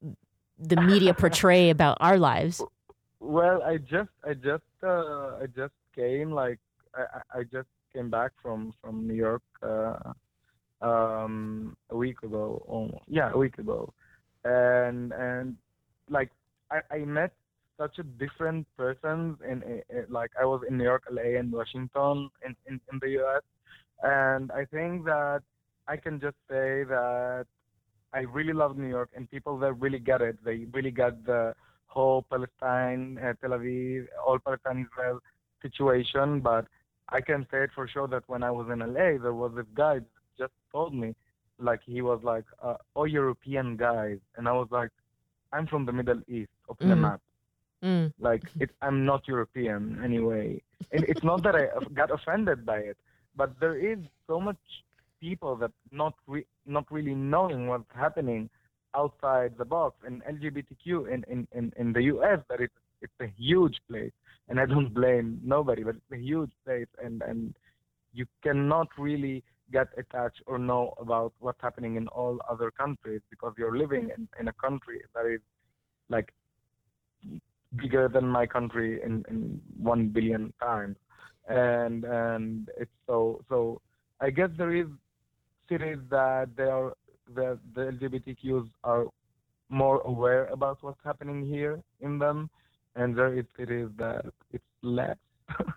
[0.58, 2.62] the media portray about our lives.
[3.20, 6.60] Well, I just, I just, uh, I just came like,
[6.94, 10.12] I, I just came back from from New York, uh,
[10.80, 12.62] um, a week ago.
[12.68, 13.04] Almost.
[13.08, 13.92] Yeah, a week ago,
[14.44, 15.56] and and
[16.08, 16.30] like
[16.70, 17.32] I, I met
[17.78, 22.56] such a different person in, like I was in New York, LA, and Washington in,
[22.68, 23.42] in in the U.S.
[24.02, 25.42] And I think that
[25.88, 27.46] I can just say that
[28.12, 30.36] I really love New York, and people there really get it.
[30.44, 31.54] They really get the
[31.86, 35.20] whole Palestine, uh, Tel Aviv, all Palestine Israel
[35.62, 36.40] situation.
[36.40, 36.66] But
[37.08, 39.66] I can say it for sure that when I was in LA, there was this
[39.74, 40.04] guy that
[40.38, 41.14] just told me,
[41.58, 44.90] like he was like, uh, "Oh, European guys," and I was like,
[45.52, 47.00] "I'm from the Middle East, open the Mm.
[47.08, 47.20] map."
[47.82, 48.12] Mm.
[48.18, 50.62] Like it, I'm not European anyway.
[50.92, 52.96] And it's not that I got offended by it,
[53.36, 54.58] but there is so much
[55.20, 58.48] people that not re- not really knowing what's happening
[58.94, 63.26] outside the box and LGBTQ in, in, in, in the US that it's it's a
[63.36, 64.12] huge place
[64.48, 67.54] and I don't blame nobody but it's a huge place and, and
[68.12, 73.52] you cannot really get attached or know about what's happening in all other countries because
[73.58, 75.40] you're living in, in a country that is
[76.08, 76.32] like
[77.76, 80.96] bigger than my country in, in one billion times
[81.48, 83.80] and and it's so so.
[84.20, 84.86] I guess there is
[85.68, 86.92] cities that they are
[87.34, 89.06] that the LGBTQs are
[89.68, 92.50] more aware about what's happening here in them,
[92.96, 95.16] and there is cities that it's less.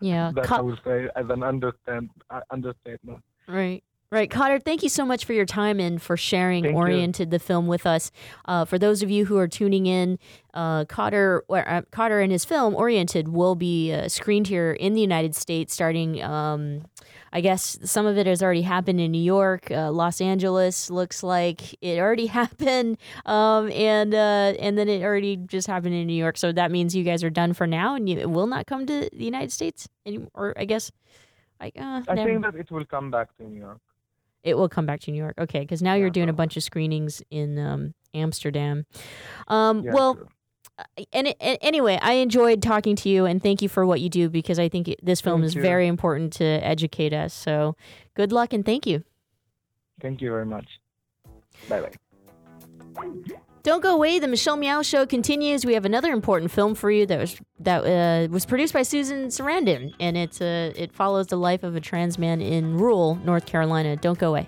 [0.01, 3.23] Yeah, that Co- I would say as an understand uh, understatement.
[3.47, 3.84] Right.
[4.13, 4.30] Right.
[4.30, 6.78] Khader, thank you so much for your time and for sharing Thank you.
[6.78, 8.12] Oriented, the film, with us.
[8.43, 10.19] Uh, for those of you who are tuning in,
[10.54, 14.95] uh, Khader, or, uh, Khader and his film, Oriented, will be uh, screened here in
[14.95, 16.84] the United States starting, um,
[17.32, 19.71] I guess some of it has already happened in New York.
[19.71, 22.97] Uh, Los Angeles looks like it already happened.
[23.26, 26.36] Um, and, uh, and then it already just happened in New York.
[26.36, 28.86] So that means you guys are done for now and you it will not come
[28.88, 30.91] to the United States anymore, I guess.
[31.62, 33.80] I, uh, I think that it will come back to New York.
[34.43, 35.36] It will come back to New York.
[35.38, 38.86] Okay, because now you're doing a bunch of screenings in um, Amsterdam.
[39.47, 40.17] Um, Yeah, well,
[40.77, 44.01] uh, and, it, and anyway, I enjoyed talking to you, and thank you for what
[44.01, 45.62] you do because I think it, this film Thank is you.
[45.62, 47.34] very important to educate us.
[47.34, 47.75] So,
[48.15, 49.04] good luck and thank you.
[50.01, 50.67] Thank you very much.
[51.69, 51.82] Bye
[52.95, 53.36] bye.
[53.63, 54.17] Don't go away.
[54.17, 55.65] The Michelle Meow Show continues.
[55.65, 59.28] We have another important film for you that was that uh, was produced by Susan
[59.28, 63.45] Sarandon, and it's uh, it follows the life of a trans man in rural North
[63.45, 63.95] Carolina.
[63.95, 64.47] Don't go away.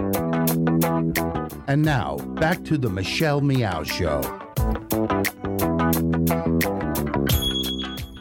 [1.67, 4.21] And now, back to the Michelle Meow Show.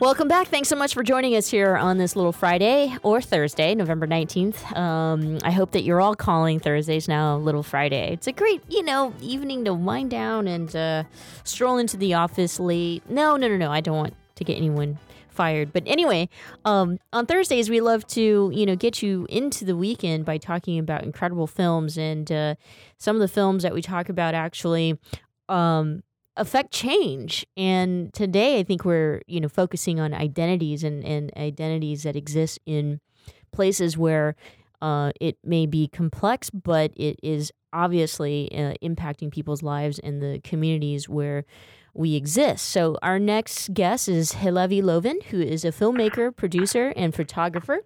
[0.00, 0.48] Welcome back.
[0.48, 4.74] Thanks so much for joining us here on this little Friday or Thursday, November 19th.
[4.74, 8.14] Um, I hope that you're all calling Thursdays now Little Friday.
[8.14, 11.04] It's a great, you know, evening to wind down and uh,
[11.44, 13.02] stroll into the office late.
[13.10, 13.70] No, no, no, no.
[13.70, 14.96] I don't want to get anyone
[15.40, 15.72] fired.
[15.72, 16.28] But anyway,
[16.66, 20.78] um, on Thursdays, we love to, you know, get you into the weekend by talking
[20.78, 21.96] about incredible films.
[21.96, 22.56] And uh,
[22.98, 24.98] some of the films that we talk about actually
[25.48, 26.02] um,
[26.36, 27.46] affect change.
[27.56, 32.58] And today, I think we're, you know, focusing on identities and, and identities that exist
[32.66, 33.00] in
[33.50, 34.36] places where
[34.82, 40.38] uh, it may be complex, but it is obviously uh, impacting people's lives and the
[40.44, 41.46] communities where
[41.94, 42.68] we exist.
[42.68, 47.80] So our next guest is Hillevi Loven, who is a filmmaker, producer, and photographer.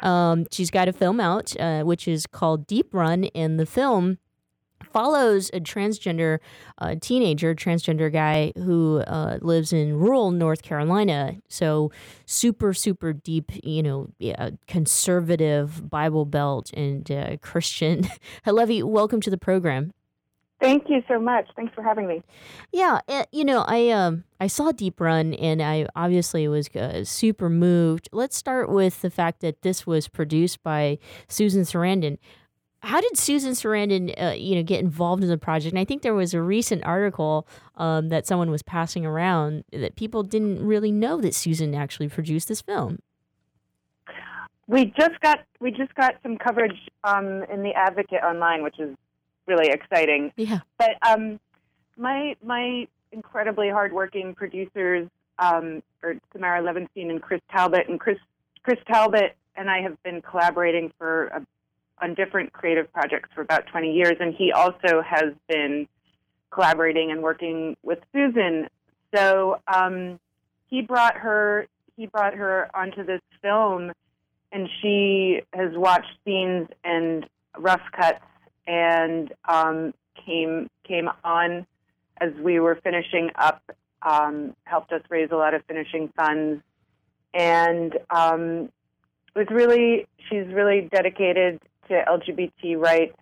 [0.00, 4.18] Um, she's got a film out, uh, which is called Deep Run, and the film
[4.92, 6.38] follows a transgender
[6.78, 11.36] uh, teenager, transgender guy who uh, lives in rural North Carolina.
[11.48, 11.90] So
[12.26, 18.08] super, super deep, you know, yeah, conservative Bible Belt and uh, Christian.
[18.46, 19.92] Hillevi, welcome to the program.
[20.62, 21.48] Thank you so much.
[21.56, 22.22] Thanks for having me.
[22.70, 27.04] Yeah, uh, you know, I um I saw Deep Run and I obviously was uh,
[27.04, 28.08] super moved.
[28.12, 32.18] Let's start with the fact that this was produced by Susan Sarandon.
[32.84, 35.72] How did Susan Sarandon, uh, you know, get involved in the project?
[35.72, 39.96] And I think there was a recent article um, that someone was passing around that
[39.96, 43.00] people didn't really know that Susan actually produced this film.
[44.68, 48.96] We just got we just got some coverage um, in the Advocate online, which is
[49.46, 50.32] really exciting.
[50.36, 50.60] Yeah.
[50.78, 51.40] But um,
[51.96, 58.18] my my incredibly hardworking producers, um, are Samara Levenstein and Chris Talbot, and Chris
[58.62, 61.46] Chris Talbot and I have been collaborating for a,
[62.00, 65.86] on different creative projects for about 20 years, and he also has been
[66.50, 68.68] collaborating and working with Susan.
[69.14, 70.18] So um,
[70.68, 71.66] he brought her
[71.96, 73.92] he brought her onto this film,
[74.50, 77.26] and she has watched scenes and
[77.58, 78.24] rough cuts
[78.66, 79.94] and um,
[80.24, 81.66] came came on
[82.20, 83.62] as we were finishing up,
[84.02, 86.62] um, helped us raise a lot of finishing funds,
[87.34, 88.70] and um,
[89.34, 93.16] was really she's really dedicated to LGBT rights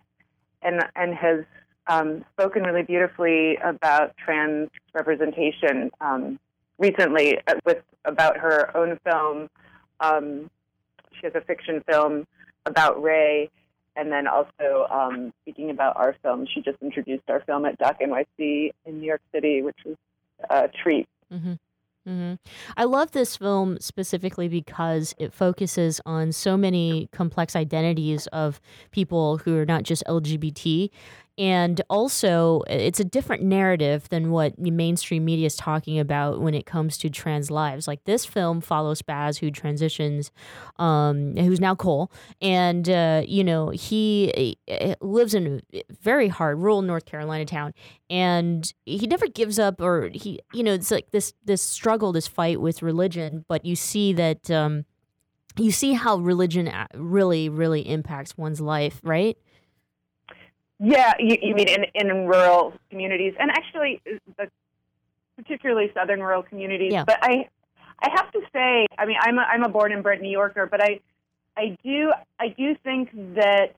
[0.61, 1.45] and and has
[1.87, 6.39] um, spoken really beautifully about trans representation um,
[6.77, 9.49] recently with about her own film.
[9.99, 10.49] Um,
[11.13, 12.25] she has a fiction film
[12.65, 13.49] about Ray,
[13.95, 17.99] and then also um, speaking about our film, she just introduced our film at Doc
[17.99, 19.95] NYC in New York City, which was
[20.49, 21.07] a treat.
[21.31, 21.53] Mm-hmm.
[22.07, 22.33] Mm-hmm.
[22.77, 29.37] I love this film specifically because it focuses on so many complex identities of people
[29.37, 30.89] who are not just LGBT.
[31.37, 36.65] And also, it's a different narrative than what mainstream media is talking about when it
[36.65, 37.87] comes to trans lives.
[37.87, 40.29] Like this film follows Baz, who transitions,
[40.77, 42.11] um, who's now Cole,
[42.41, 44.57] and uh, you know he
[44.99, 47.73] lives in a very hard rural North Carolina town,
[48.09, 52.27] and he never gives up, or he, you know, it's like this this struggle, this
[52.27, 53.45] fight with religion.
[53.47, 54.51] But you see that.
[54.51, 54.85] Um,
[55.57, 59.37] you see how religion uh, really, really impacts one's life, right?
[60.83, 64.01] Yeah, you, you mean in, in rural communities, and actually,
[64.37, 64.49] the,
[65.37, 66.91] particularly southern rural communities.
[66.91, 67.03] Yeah.
[67.05, 67.47] But I,
[68.01, 70.65] I have to say, I mean, I'm a, I'm a born and bred New Yorker,
[70.65, 70.99] but I,
[71.55, 73.75] I do I do think that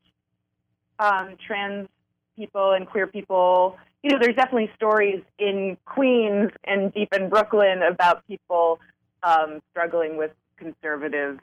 [0.99, 1.89] um, trans
[2.37, 7.81] people and queer people, you know, there's definitely stories in Queens and deep in Brooklyn
[7.83, 8.79] about people
[9.23, 11.39] um, struggling with conservative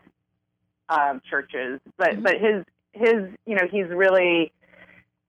[0.89, 1.81] um, churches.
[1.99, 2.23] But Mm-hmm.
[2.23, 4.53] but his his you know he's really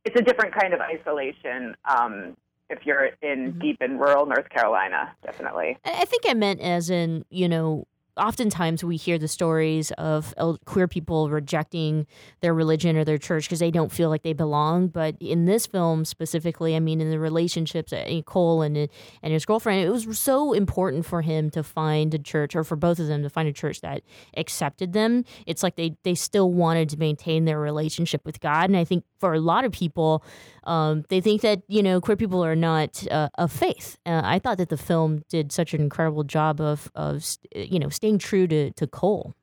[0.05, 2.35] it's a different kind of isolation um,
[2.69, 5.77] if you're in deep in rural North Carolina, definitely.
[5.83, 7.85] I think I meant as in, you know,
[8.17, 10.33] oftentimes we hear the stories of
[10.65, 12.07] queer people rejecting
[12.41, 14.87] their religion or their church because they don't feel like they belong.
[14.87, 19.45] But in this film specifically, I mean, in the relationships, uh, Cole and and his
[19.45, 23.07] girlfriend, it was so important for him to find a church, or for both of
[23.07, 24.03] them to find a church that
[24.37, 25.23] accepted them.
[25.45, 29.03] It's like they they still wanted to maintain their relationship with God, and I think
[29.19, 30.23] for a lot of people,
[30.63, 33.97] um, they think that you know queer people are not uh, of faith.
[34.05, 37.89] Uh, I thought that the film did such an incredible job of of you know
[38.01, 39.35] staying true to to Cole.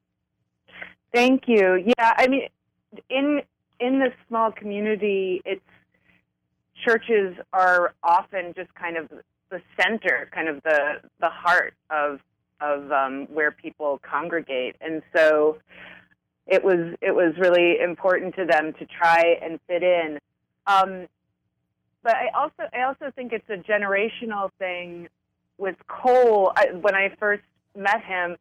[1.15, 1.83] Thank you.
[1.87, 2.49] Yeah, I mean,
[3.09, 3.41] in
[3.81, 5.63] in this small community, it's
[6.85, 9.09] churches are often just kind of
[9.51, 12.19] the center, kind of the the heart of
[12.61, 15.59] of um, where people congregate, and so
[16.47, 20.19] it was it was really important to them to try and fit in.
[20.67, 21.07] Um,
[22.03, 25.09] but I also I also think it's a generational thing
[25.59, 26.53] with Cole.
[26.57, 27.43] I, when I first
[27.79, 28.37] met him,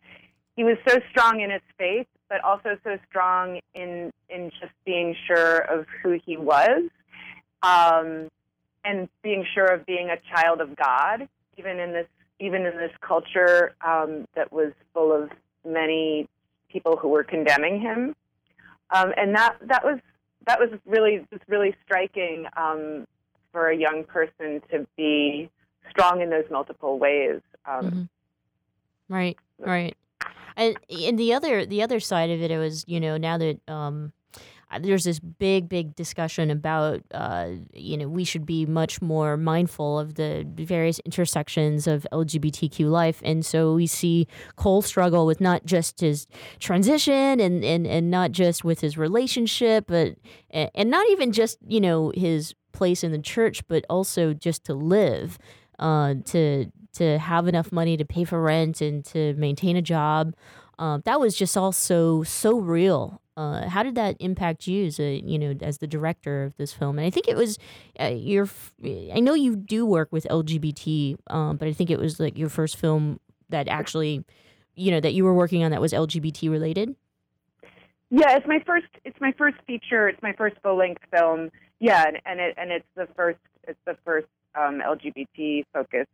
[0.56, 5.16] he was so strong in his faith, but also so strong in in just being
[5.28, 6.90] sure of who he was,
[7.64, 8.28] um,
[8.84, 12.08] and being sure of being a child of God, even in this
[12.40, 15.30] even in this culture um, that was full of
[15.66, 16.28] many
[16.70, 18.16] people who were condemning him,
[18.92, 20.00] um, and that that was
[20.48, 23.06] that was really just really striking um,
[23.52, 25.50] for a young person to be
[25.90, 27.42] strong in those multiple ways.
[27.66, 28.10] Um, Mhm.
[29.10, 29.96] Right, right.
[30.56, 33.60] And and the other the other side of it, it was you know now that
[33.70, 34.12] um,
[34.72, 39.38] uh, there's this big big discussion about uh, you know we should be much more
[39.38, 45.40] mindful of the various intersections of LGBTQ life, and so we see Cole struggle with
[45.40, 46.28] not just his
[46.60, 50.16] transition and and and not just with his relationship, but
[50.50, 54.64] and and not even just you know his place in the church, but also just
[54.66, 55.38] to live,
[55.80, 60.36] uh, to to have enough money to pay for rent and to maintain a job.
[60.80, 63.22] Uh, that was just all so so real.
[63.36, 66.74] Uh, how did that impact you as a you know as the director of this
[66.74, 66.98] film?
[66.98, 67.58] And I think it was
[68.00, 68.48] uh, your.
[68.84, 72.50] I know you do work with LGBT, um, but I think it was like your
[72.50, 73.20] first film
[73.50, 74.24] that actually,
[74.76, 76.96] you know, that you were working on that was LGBT related.
[78.10, 78.88] Yeah, it's my first.
[79.04, 80.08] It's my first feature.
[80.08, 81.50] It's my first full length film.
[81.80, 83.40] Yeah, and, and it and it's the first.
[83.68, 86.10] It's the first um, LGBT focused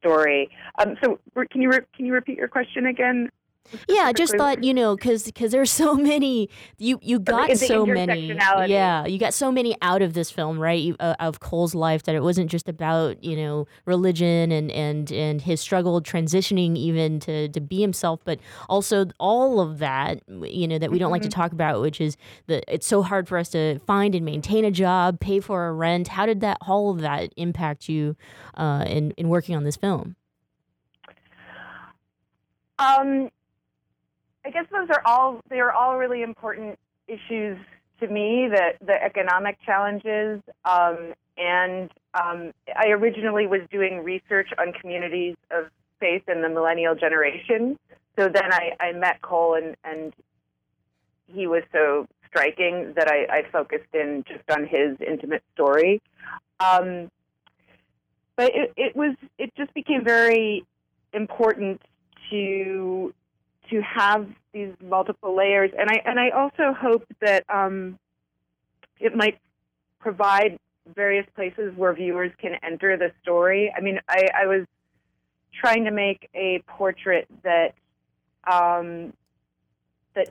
[0.00, 0.50] story.
[0.78, 1.18] Um, so
[1.50, 3.30] can you re- can you repeat your question again?
[3.88, 6.48] Yeah, I just thought you know because because there's so many
[6.78, 8.32] you you got so many.
[8.66, 12.02] yeah you got so many out of this film right you, uh, of Cole's life
[12.04, 17.20] that it wasn't just about you know religion and and and his struggle transitioning even
[17.20, 18.38] to to be himself but
[18.68, 21.32] also all of that you know that we don't like to Mhm.
[21.32, 22.16] talk about which is
[22.46, 25.72] that it's so hard for us to find and maintain a job pay for a
[25.72, 26.08] rent.
[26.08, 28.16] How did that all of that impact you
[28.56, 30.16] uh, in in working on this film?
[32.78, 33.30] Um,
[34.48, 37.58] I guess those are all they are all really important issues
[38.00, 38.48] to me.
[38.50, 45.66] The the economic challenges, um, and um, I originally was doing research on communities of
[46.00, 47.78] faith in the millennial generation.
[48.18, 50.14] So then I, I met Cole, and and
[51.26, 56.00] he was so striking that I, I focused in just on his intimate story.
[56.58, 57.10] Um,
[58.34, 60.64] but it, it was it just became very
[61.12, 61.82] important
[62.30, 63.12] to
[63.70, 67.98] to have these multiple layers and I and I also hope that um,
[68.98, 69.38] it might
[70.00, 70.58] provide
[70.94, 73.72] various places where viewers can enter the story.
[73.76, 74.66] I mean, I, I was
[75.60, 77.74] trying to make a portrait that
[78.50, 79.12] um,
[80.14, 80.28] that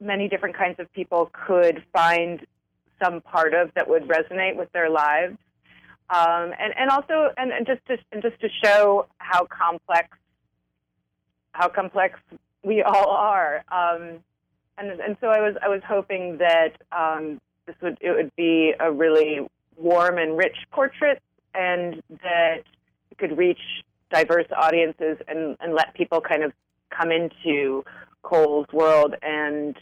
[0.00, 2.46] many different kinds of people could find
[3.02, 5.36] some part of that would resonate with their lives,
[6.10, 10.08] um, and and also and, and just to and just to show how complex
[11.52, 12.20] how complex
[12.66, 13.64] we all are.
[13.70, 14.18] Um,
[14.76, 18.74] and and so I was I was hoping that um, this would it would be
[18.78, 19.46] a really
[19.76, 21.22] warm and rich portrait,
[21.54, 22.58] and that
[23.10, 23.60] it could reach
[24.12, 26.52] diverse audiences and and let people kind of
[26.90, 27.84] come into
[28.22, 29.76] Cole's world and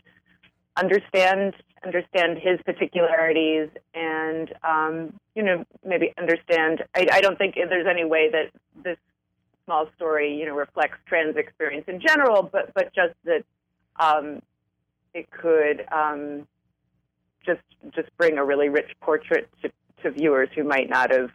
[0.77, 1.55] understand
[1.85, 6.85] understand his particularities and um, you know maybe understand.
[6.95, 8.51] I, I don't think there's any way that
[8.85, 8.99] this
[9.65, 13.45] small story you know reflects trans experience in general, but but just that
[14.01, 14.43] um,
[15.13, 16.47] it could um,
[17.45, 17.61] just
[17.95, 19.71] just bring a really rich portrait to,
[20.03, 21.31] to viewers who might not have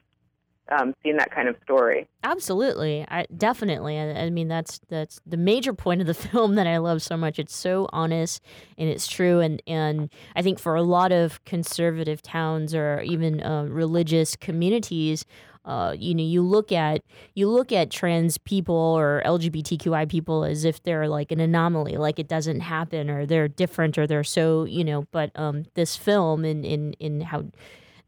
[0.72, 2.08] um, seen that kind of story.
[2.24, 3.98] Absolutely, I definitely.
[3.98, 7.18] I, I mean, that's that's the major point of the film that I love so
[7.18, 7.40] much.
[7.40, 8.44] It's so honest
[8.78, 13.42] and it's true, and and I think for a lot of conservative towns or even
[13.42, 15.26] uh, religious communities.
[15.66, 17.04] Uh, you know, you look at
[17.36, 22.20] you look at trans people or LGBTQI people as if they're like an anomaly, like
[22.20, 25.06] it doesn't happen, or they're different, or they're so you know.
[25.12, 27.46] But um, this film in in in how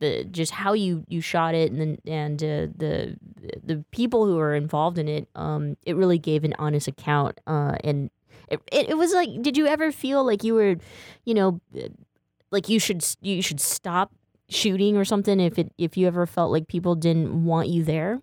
[0.02, 3.16] the just how you you shot it and then and uh, the
[3.64, 7.76] the people who are involved in it um it really gave an honest account uh
[7.84, 8.10] and
[8.49, 10.76] it, it, it was like did you ever feel like you were
[11.24, 11.62] you know
[12.52, 14.12] like you should you should stop
[14.52, 18.22] shooting or something if it if you ever felt like people didn't want you there?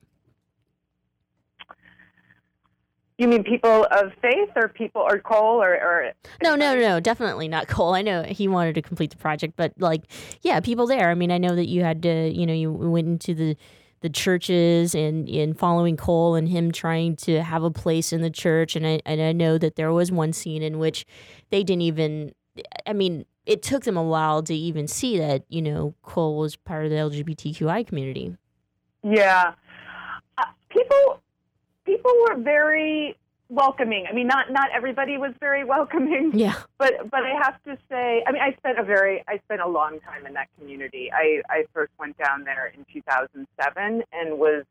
[3.17, 7.49] You mean people of faith, or people, or Cole, or, or no no no definitely
[7.49, 7.95] not cole.
[7.95, 10.03] I know he wanted to complete the project but like
[10.43, 11.11] yeah people there.
[11.11, 13.57] I mean i know that you had to you know you went into the
[14.01, 18.31] the churches and in following Cole and him trying to have a place in the
[18.31, 18.77] church.
[18.77, 21.05] And I and I know that there was one scene in which
[21.51, 22.33] they didn't even
[22.87, 26.55] I mean it took them a while to even see that you know Cole was
[26.55, 28.37] part of the LGBTQI community.
[29.03, 29.55] Yeah,
[30.37, 31.21] uh, people
[31.85, 33.17] people were very
[33.49, 34.05] welcoming.
[34.09, 36.33] I mean, not not everybody was very welcoming.
[36.39, 36.57] Yeah.
[36.77, 39.69] But but I have to say, I mean, I spent a very I spent a
[39.69, 41.11] long time in that community.
[41.11, 44.65] I I first went down there in 2007 and was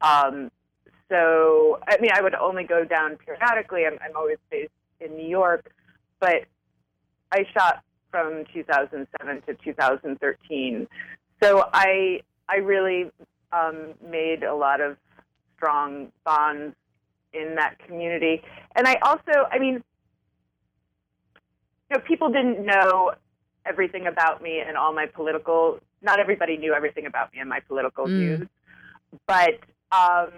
[0.00, 0.52] um
[1.10, 3.86] so I mean, I would only go down periodically.
[3.86, 5.72] I'm I'm always based in New York,
[6.20, 6.44] but
[7.32, 7.82] I shot
[8.14, 10.86] from 2007 to 2013.
[11.42, 13.10] So I I really
[13.52, 14.96] um, made a lot of
[15.56, 16.76] strong bonds
[17.32, 18.40] in that community,
[18.76, 19.82] and I also I mean,
[21.90, 23.14] you know, people didn't know
[23.66, 25.80] everything about me and all my political.
[26.00, 28.16] Not everybody knew everything about me and my political Mm.
[28.16, 28.48] views,
[29.26, 29.54] but
[29.90, 30.30] um,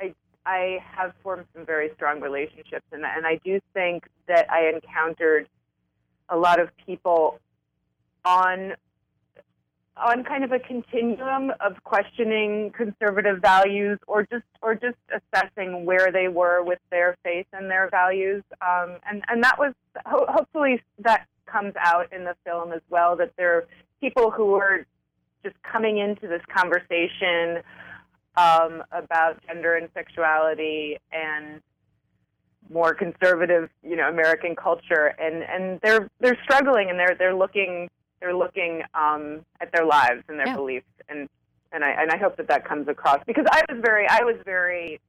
[0.00, 0.12] I
[0.44, 5.48] I have formed some very strong relationships, and and I do think that I encountered
[6.28, 7.38] a lot of people
[8.24, 8.74] on
[9.96, 16.10] on kind of a continuum of questioning conservative values or just or just assessing where
[16.10, 18.42] they were with their faith and their values.
[18.60, 19.72] Um, and and that was
[20.04, 23.66] ho- hopefully that comes out in the film as well that there are
[24.00, 24.84] people who are
[25.44, 27.62] just coming into this conversation
[28.36, 31.60] um, about gender and sexuality and
[32.70, 37.90] more conservative, you know, American culture, and and they're they're struggling and they're they're looking
[38.20, 40.56] they're looking um, at their lives and their Yeah.
[40.56, 41.28] beliefs, and
[41.72, 44.36] and I and I hope that that comes across because I was very I was
[44.44, 45.00] very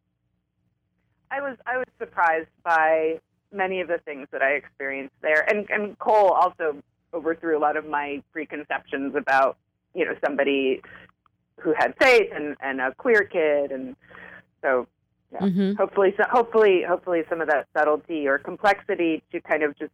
[1.31, 3.19] I was I was surprised by
[3.51, 6.77] many of the things that I experienced there, and and Cole also
[7.13, 9.57] overthrew a lot of my preconceptions about
[9.93, 10.81] you know somebody
[11.61, 13.95] who had faith and and a queer kid, and
[14.61, 14.87] so
[15.31, 15.39] yeah.
[15.39, 15.77] Mhm.
[15.77, 19.91] hopefully so, hopefully hopefully some of that subtlety or complexity to kind of just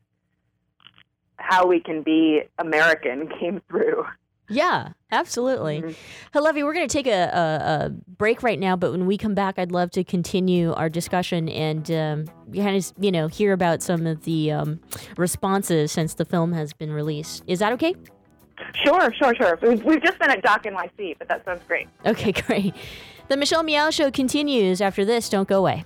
[1.38, 4.06] how we can be American came through.
[4.50, 5.82] Yeah, absolutely.
[5.82, 6.38] Mm-hmm.
[6.38, 9.34] Hillevi, we're going to take a, a, a break right now, but when we come
[9.34, 13.82] back, I'd love to continue our discussion and um, kind of, you know, hear about
[13.82, 14.82] some of the um,
[15.16, 17.44] responses since the film has been released.
[17.48, 17.96] Is that okay?
[18.86, 19.58] Sure, sure, sure.
[19.62, 21.88] We've, we've just been at Doc NYC, but that sounds great.
[22.06, 22.76] Okay, great.
[23.32, 25.30] The Michelle Meow Show continues after this.
[25.30, 25.86] Don't go away.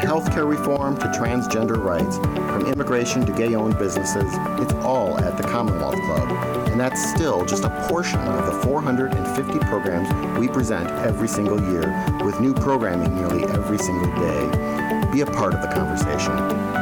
[0.00, 5.42] Healthcare reform to transgender rights, from immigration to gay owned businesses, it's all at the
[5.42, 6.30] Commonwealth Club.
[6.68, 11.94] And that's still just a portion of the 450 programs we present every single year,
[12.24, 14.79] with new programming nearly every single day.
[15.12, 16.32] Be a part of the conversation.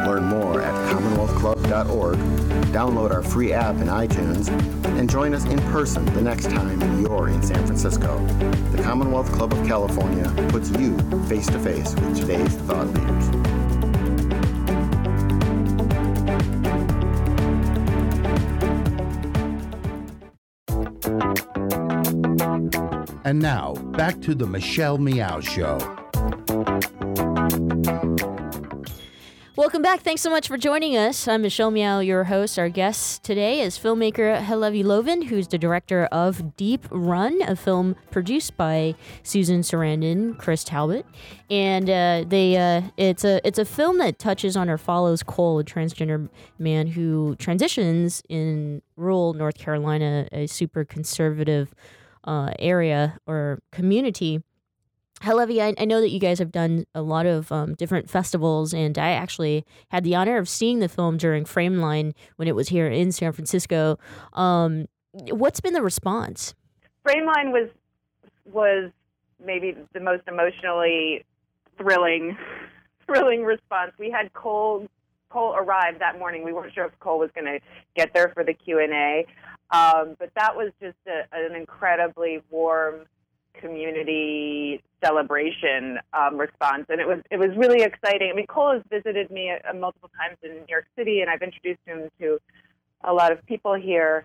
[0.07, 2.19] Learn more at commonwealthclub.org,
[2.73, 4.49] download our free app in iTunes,
[4.99, 8.19] and join us in person the next time you're in San Francisco.
[8.73, 13.49] The Commonwealth Club of California puts you face to face with today's thought leaders.
[23.25, 25.98] And now, back to the Michelle Meow Show.
[29.79, 30.03] Welcome back.
[30.03, 31.29] Thanks so much for joining us.
[31.29, 32.59] I'm Michelle Meow, your host.
[32.59, 37.95] Our guest today is filmmaker Hillevi Loven, who's the director of Deep Run, a film
[38.11, 41.07] produced by Susan Sarandon, Chris Talbot,
[41.49, 45.61] and uh, they uh, it's a it's a film that touches on or follows Cole,
[45.61, 51.73] a transgender man who transitions in rural North Carolina, a super conservative
[52.25, 54.43] uh, area or community.
[55.23, 58.73] Hillevi, I, I know that you guys have done a lot of um, different festivals,
[58.73, 62.69] and I actually had the honor of seeing the film during Frameline when it was
[62.69, 63.99] here in San Francisco.
[64.33, 66.55] Um, what's been the response?
[67.07, 67.69] Frameline was
[68.53, 68.91] was
[69.45, 71.25] maybe the most emotionally
[71.77, 72.37] thrilling
[73.07, 73.93] thrilling response.
[73.99, 74.87] We had Cole
[75.31, 76.45] Cole arrive that morning.
[76.45, 77.61] We weren't sure if Cole was going to
[77.97, 79.27] get there for the Q and A,
[79.71, 83.07] um, but that was just a, an incredibly warm
[83.55, 88.31] community celebration um, response, and it was it was really exciting.
[88.33, 91.43] I mean, Cole has visited me uh, multiple times in New York City, and I've
[91.43, 92.39] introduced him to
[93.05, 94.25] a lot of people here.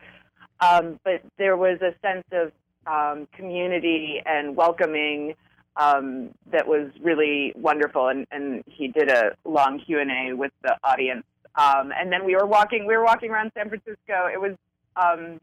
[0.60, 2.52] Um, but there was a sense of
[2.88, 5.36] um, community and welcoming
[5.76, 10.52] um, that was really wonderful, and, and he did a long Q and A with
[10.62, 11.24] the audience.
[11.56, 14.28] Um, and then we were walking we were walking around San Francisco.
[14.32, 14.56] It was
[14.96, 15.40] um,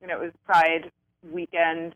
[0.00, 0.90] you know it was Pride
[1.32, 1.94] weekend,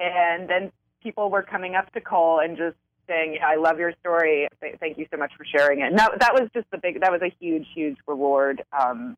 [0.00, 0.72] and then
[1.02, 2.76] people were coming up to Cole and just
[3.06, 4.48] saying, "I love your story.
[4.80, 7.00] Thank you so much for sharing it." And that that was just the big.
[7.00, 9.16] That was a huge, huge reward um,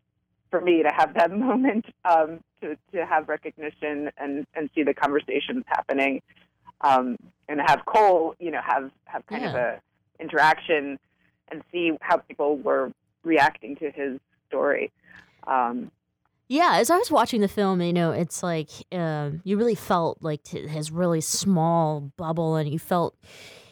[0.51, 4.95] for me to have that moment um, to to have recognition and and see the
[4.95, 6.21] conversations happening,
[6.81, 7.17] um,
[7.49, 9.81] and have Cole, you know, have have kind of a
[10.19, 10.99] interaction
[11.49, 12.93] and see how people were
[13.25, 14.19] reacting to his
[14.49, 14.91] story.
[15.47, 15.91] Um,
[16.53, 20.19] Yeah, as I was watching the film, you know, it's like um, you really felt
[20.21, 23.17] like his really small bubble, and you felt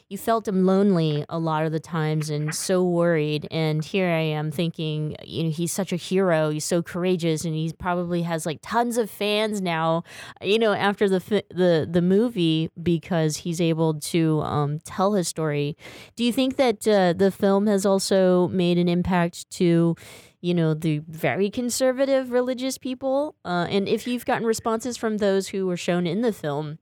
[0.09, 3.47] you felt him lonely a lot of the times and so worried.
[3.51, 6.49] And here I am thinking, you know, he's such a hero.
[6.49, 10.03] He's so courageous, and he probably has like tons of fans now.
[10.41, 15.76] You know, after the the the movie because he's able to um, tell his story.
[16.16, 19.97] Do you think that uh, the film has also made an impact to?
[20.41, 25.49] You know the very conservative religious people uh, and if you've gotten responses from those
[25.49, 26.78] who were shown in the film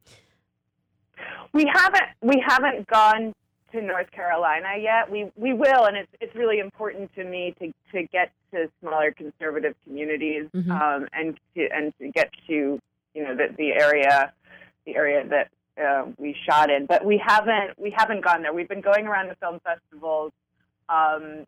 [1.52, 3.32] we haven't we haven't gone
[3.72, 5.10] to North Carolina yet.
[5.10, 9.12] We we will, and it's it's really important to me to to get to smaller
[9.12, 10.70] conservative communities Mhm.
[10.70, 12.78] um, and to and to get to
[13.14, 14.32] you know the the area
[14.86, 15.48] the area that
[15.82, 16.86] uh, we shot in.
[16.86, 18.52] But we haven't we haven't gone there.
[18.54, 20.32] We've been going around the film festivals.
[20.88, 21.44] Um,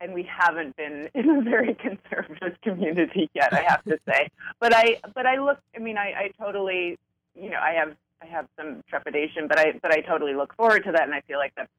[0.00, 4.28] and we haven't been in a very conservative community yet, I have to say.
[4.60, 5.58] But I, but I look.
[5.74, 6.98] I mean, I, I totally,
[7.34, 10.84] you know, I have, I have some trepidation, but I, but I totally look forward
[10.84, 11.70] to that, and I feel like that's,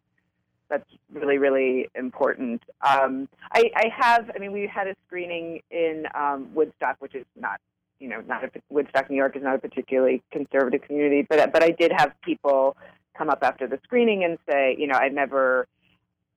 [0.69, 2.61] that's really, really important.
[2.81, 4.31] Um, I, I have.
[4.35, 7.59] I mean, we had a screening in um, Woodstock, which is not,
[7.99, 11.63] you know, not a, Woodstock, New York is not a particularly conservative community, but but
[11.63, 12.77] I did have people
[13.17, 15.67] come up after the screening and say, you know, I've never.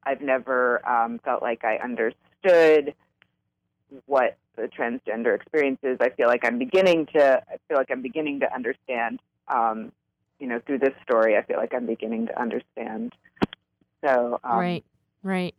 [0.05, 2.95] I've never um, felt like I understood
[4.07, 5.99] what the transgender experience is.
[6.01, 7.43] I feel like I'm beginning to.
[7.49, 9.21] I feel like I'm beginning to understand.
[9.49, 9.93] Um,
[10.39, 13.13] you know, through this story, I feel like I'm beginning to understand.
[14.05, 14.85] So um, right
[15.23, 15.55] right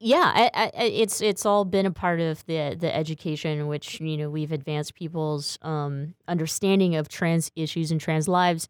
[0.00, 4.00] yeah I, I, it's it's all been a part of the the education in which
[4.00, 8.68] you know we've advanced people's um, understanding of trans issues and trans lives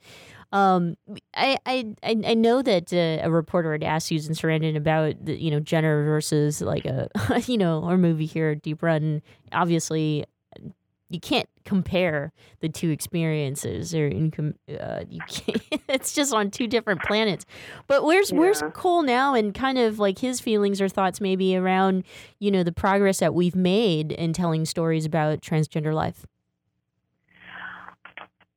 [0.52, 0.96] um,
[1.34, 5.50] I, I I know that uh, a reporter had asked Susan Sarandon about the, you
[5.50, 7.08] know Jenner versus like a
[7.46, 9.22] you know our movie here Deep Run.
[9.52, 10.26] Obviously,
[11.08, 16.66] you can't compare the two experiences, or incom- uh, you can't, it's just on two
[16.66, 17.46] different planets.
[17.86, 22.04] But where's where's Cole now, and kind of like his feelings or thoughts maybe around
[22.40, 26.26] you know the progress that we've made in telling stories about transgender life.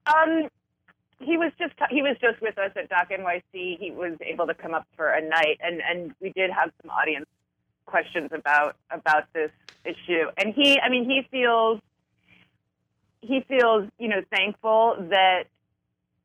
[0.07, 0.49] Um,
[1.25, 3.79] he was just he was just with us at Doc NYC.
[3.79, 6.91] He was able to come up for a night, and and we did have some
[6.91, 7.25] audience
[7.85, 9.51] questions about about this
[9.83, 10.25] issue.
[10.37, 11.79] And he, I mean, he feels
[13.21, 15.45] he feels you know thankful that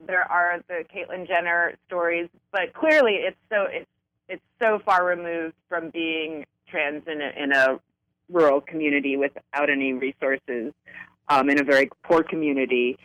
[0.07, 3.91] there are the Caitlyn Jenner stories, but clearly it's so it's
[4.29, 7.81] it's so far removed from being trans in a, in a
[8.29, 10.73] rural community without any resources,
[11.29, 12.97] um, in a very poor community.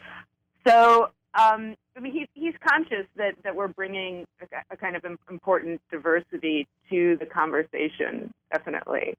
[0.68, 5.06] So, um, I mean, he's he's conscious that that we're bringing a, a kind of
[5.30, 8.34] important diversity to the conversation.
[8.52, 9.16] Definitely.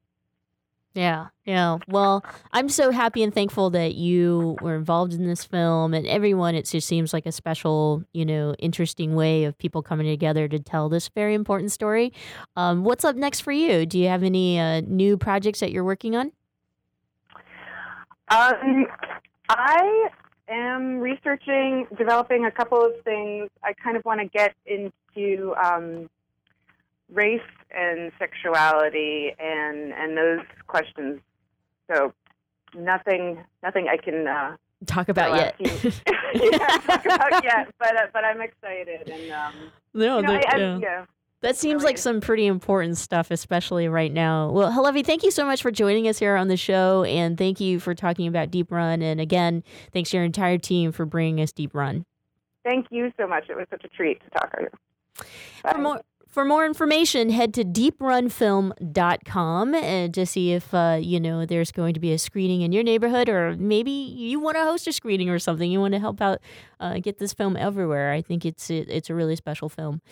[0.96, 1.76] Yeah, yeah.
[1.88, 2.24] Well,
[2.54, 6.54] I'm so happy and thankful that you were involved in this film, and everyone.
[6.54, 10.58] It just seems like a special, you know, interesting way of people coming together to
[10.58, 12.14] tell this very important story.
[12.56, 13.84] Um, what's up next for you?
[13.84, 16.32] Do you have any uh, new projects that you're working on?
[18.28, 18.86] Um,
[19.50, 20.08] I
[20.48, 23.48] am researching, developing a couple of things.
[23.62, 26.08] I kind of want to get into um,
[27.12, 27.40] race
[27.70, 31.20] and sexuality and and those questions.
[31.90, 32.12] So
[32.76, 35.54] nothing, nothing I can uh, Talk about yet?
[35.54, 35.92] out to you.
[36.52, 37.74] yeah, talk about yet.
[37.78, 39.54] But uh, but I'm excited and um,
[39.94, 40.78] No, you know, that- I, I, yeah.
[40.78, 41.04] yeah.
[41.42, 44.50] That seems like some pretty important stuff, especially right now.
[44.50, 47.60] Well, Hillevi, thank you so much for joining us here on the show, and thank
[47.60, 49.02] you for talking about Deep Run.
[49.02, 49.62] And again,
[49.92, 52.06] thanks to your entire team for bringing us Deep Run.
[52.64, 53.44] Thank you so much.
[53.50, 54.68] It was such a treat to talk to you.
[55.70, 56.00] For more
[56.36, 61.94] for more information, head to deeprunfilm.com and to see if uh, you know there's going
[61.94, 65.30] to be a screening in your neighborhood, or maybe you want to host a screening
[65.30, 65.70] or something.
[65.70, 66.40] You want to help out,
[66.80, 68.12] uh, get this film everywhere.
[68.12, 70.02] I think it's it, it's a really special film.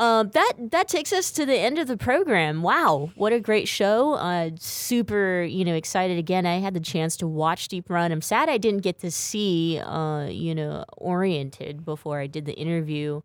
[0.00, 2.62] Um, that that takes us to the end of the program.
[2.62, 4.14] Wow, what a great show!
[4.14, 6.46] Uh, super, you know, excited again.
[6.46, 8.10] I had the chance to watch Deep Run.
[8.10, 12.54] I'm sad I didn't get to see, uh, you know, Oriented before I did the
[12.54, 13.20] interview.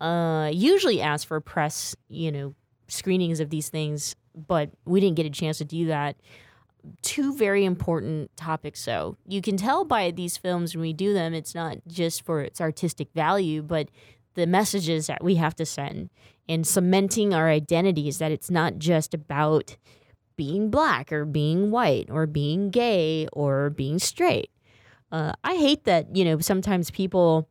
[0.00, 2.54] Uh, usually ask for press, you know,
[2.86, 6.16] screenings of these things, but we didn't get a chance to do that.
[7.02, 9.18] Two very important topics, though.
[9.26, 12.62] You can tell by these films when we do them, it's not just for its
[12.62, 13.90] artistic value, but
[14.38, 16.10] the messages that we have to send
[16.48, 19.76] and cementing our identities that it's not just about
[20.36, 24.50] being black or being white or being gay or being straight.
[25.10, 27.48] Uh, I hate that, you know, sometimes people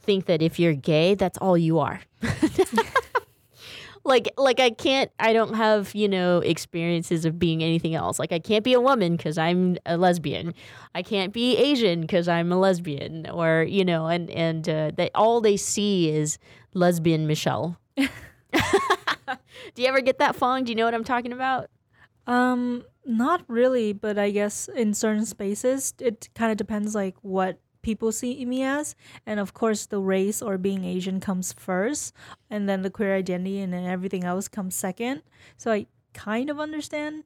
[0.00, 2.02] think that if you're gay, that's all you are.
[4.06, 8.18] like like I can't I don't have, you know, experiences of being anything else.
[8.18, 10.54] Like I can't be a woman cuz I'm a lesbian.
[10.94, 15.10] I can't be Asian cuz I'm a lesbian or, you know, and and uh, they
[15.14, 16.38] all they see is
[16.72, 17.78] lesbian Michelle.
[17.96, 20.64] Do you ever get that Fong?
[20.64, 21.68] Do you know what I'm talking about?
[22.26, 27.58] Um, not really, but I guess in certain spaces, it kind of depends like what
[27.86, 32.12] people see me as, and of course the race or being Asian comes first,
[32.50, 35.22] and then the queer identity and then everything else comes second.
[35.56, 37.22] So I kind of understand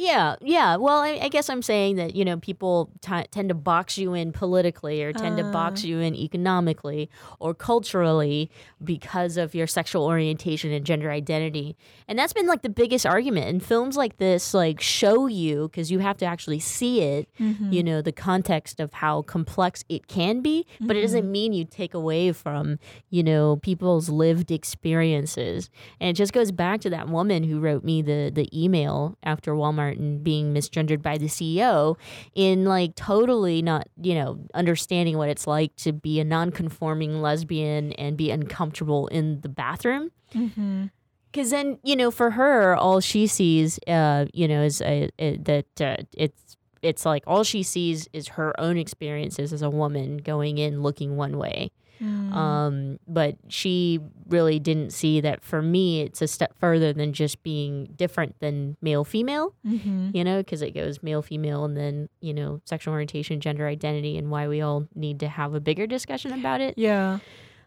[0.00, 0.76] Yeah, yeah.
[0.76, 4.14] Well, I, I guess I'm saying that you know people t- tend to box you
[4.14, 5.88] in politically, or tend to box Uh.
[5.88, 8.48] you in economically or culturally
[8.82, 11.76] because of your sexual orientation and gender identity,
[12.06, 13.48] and that's been like the biggest argument.
[13.48, 17.28] And films like this like show you because you have to actually see it.
[17.40, 17.72] Mhm.
[17.72, 21.30] You know the context of how complex it can be, but it doesn't Mhm.
[21.30, 22.78] mean you take away from
[23.10, 25.70] you know people's lived experiences.
[26.00, 29.54] And it just goes back to that woman who wrote me the the email after
[29.54, 31.96] Walmart and being misgendered by the CEO
[32.34, 37.92] in like totally not, you know, understanding what it's like to be a non-conforming lesbian
[37.92, 40.10] and be uncomfortable in the bathroom.
[40.34, 40.86] Mm-hmm.
[41.30, 45.32] Because then, you know, for her, all she sees, uh, you know, is uh, uh,
[45.40, 50.18] that uh, it's it's like all she sees is her own experiences as a woman
[50.18, 51.70] going in looking one way.
[52.00, 52.32] Mm.
[52.32, 57.42] Um, but she really didn't see that for me, it's a step further than just
[57.42, 60.14] being different than male female, Mhm.
[60.14, 64.16] you know, because it goes male female and then, you know, sexual orientation, gender identity,
[64.16, 66.74] and why we all need to have a bigger discussion about it.
[66.76, 67.18] Yeah.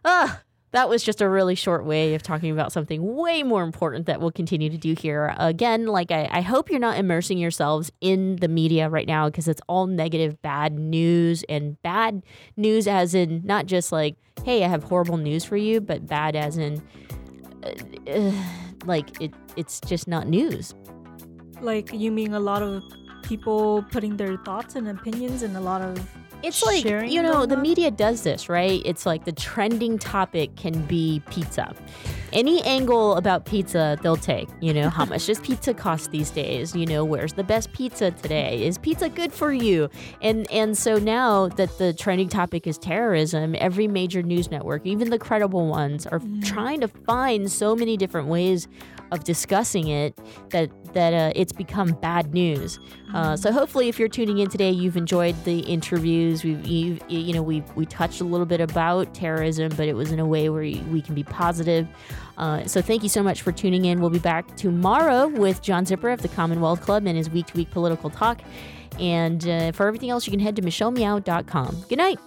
[0.06, 4.06] Ah, that was just a really short way of talking about something way more important
[4.06, 5.36] that we'll continue to do here.
[5.38, 9.48] Again, like I, I hope you're not immersing yourselves in the media right now because
[9.48, 12.24] it's all negative, bad news and bad
[12.56, 14.16] news as in not just like,
[14.46, 16.82] hey, I have horrible news for you, but bad as in
[17.64, 17.72] uh,
[18.10, 18.32] uh,
[18.86, 20.74] like it it's just not news.
[21.62, 22.84] Like you mean a lot of
[23.24, 26.00] people putting their thoughts and opinions and a lot of
[26.44, 28.82] It's like you know the media does this right.
[28.86, 31.76] It's like the trending topic can be pizza.
[32.34, 34.48] Any angle about pizza they'll take.
[34.62, 36.76] You know how much does pizza cost these days?
[36.76, 38.66] You know where's the best pizza today?
[38.66, 39.90] Is pizza good for you?
[40.22, 45.10] And and so now that the trending topic is terrorism, every major news network, even
[45.10, 48.68] the credible ones, are trying to find so many different ways
[49.12, 50.18] of discussing it
[50.50, 52.80] that that uh, it's become bad news.
[53.14, 56.44] Uh, so hopefully, if you're tuning in today, you've enjoyed the interviews.
[56.44, 60.12] We've you, you know we we touched a little bit about terrorism, but it was
[60.12, 61.88] in a way where we can be positive.
[62.38, 64.02] Uh, so thank you so much for tuning in.
[64.02, 67.58] We'll be back tomorrow with John Zipper of the Commonwealth Club and his week to
[67.58, 68.42] week political talk.
[69.00, 71.86] And uh, for everything else, you can head to michellemeow.com.
[71.88, 72.20] Good night.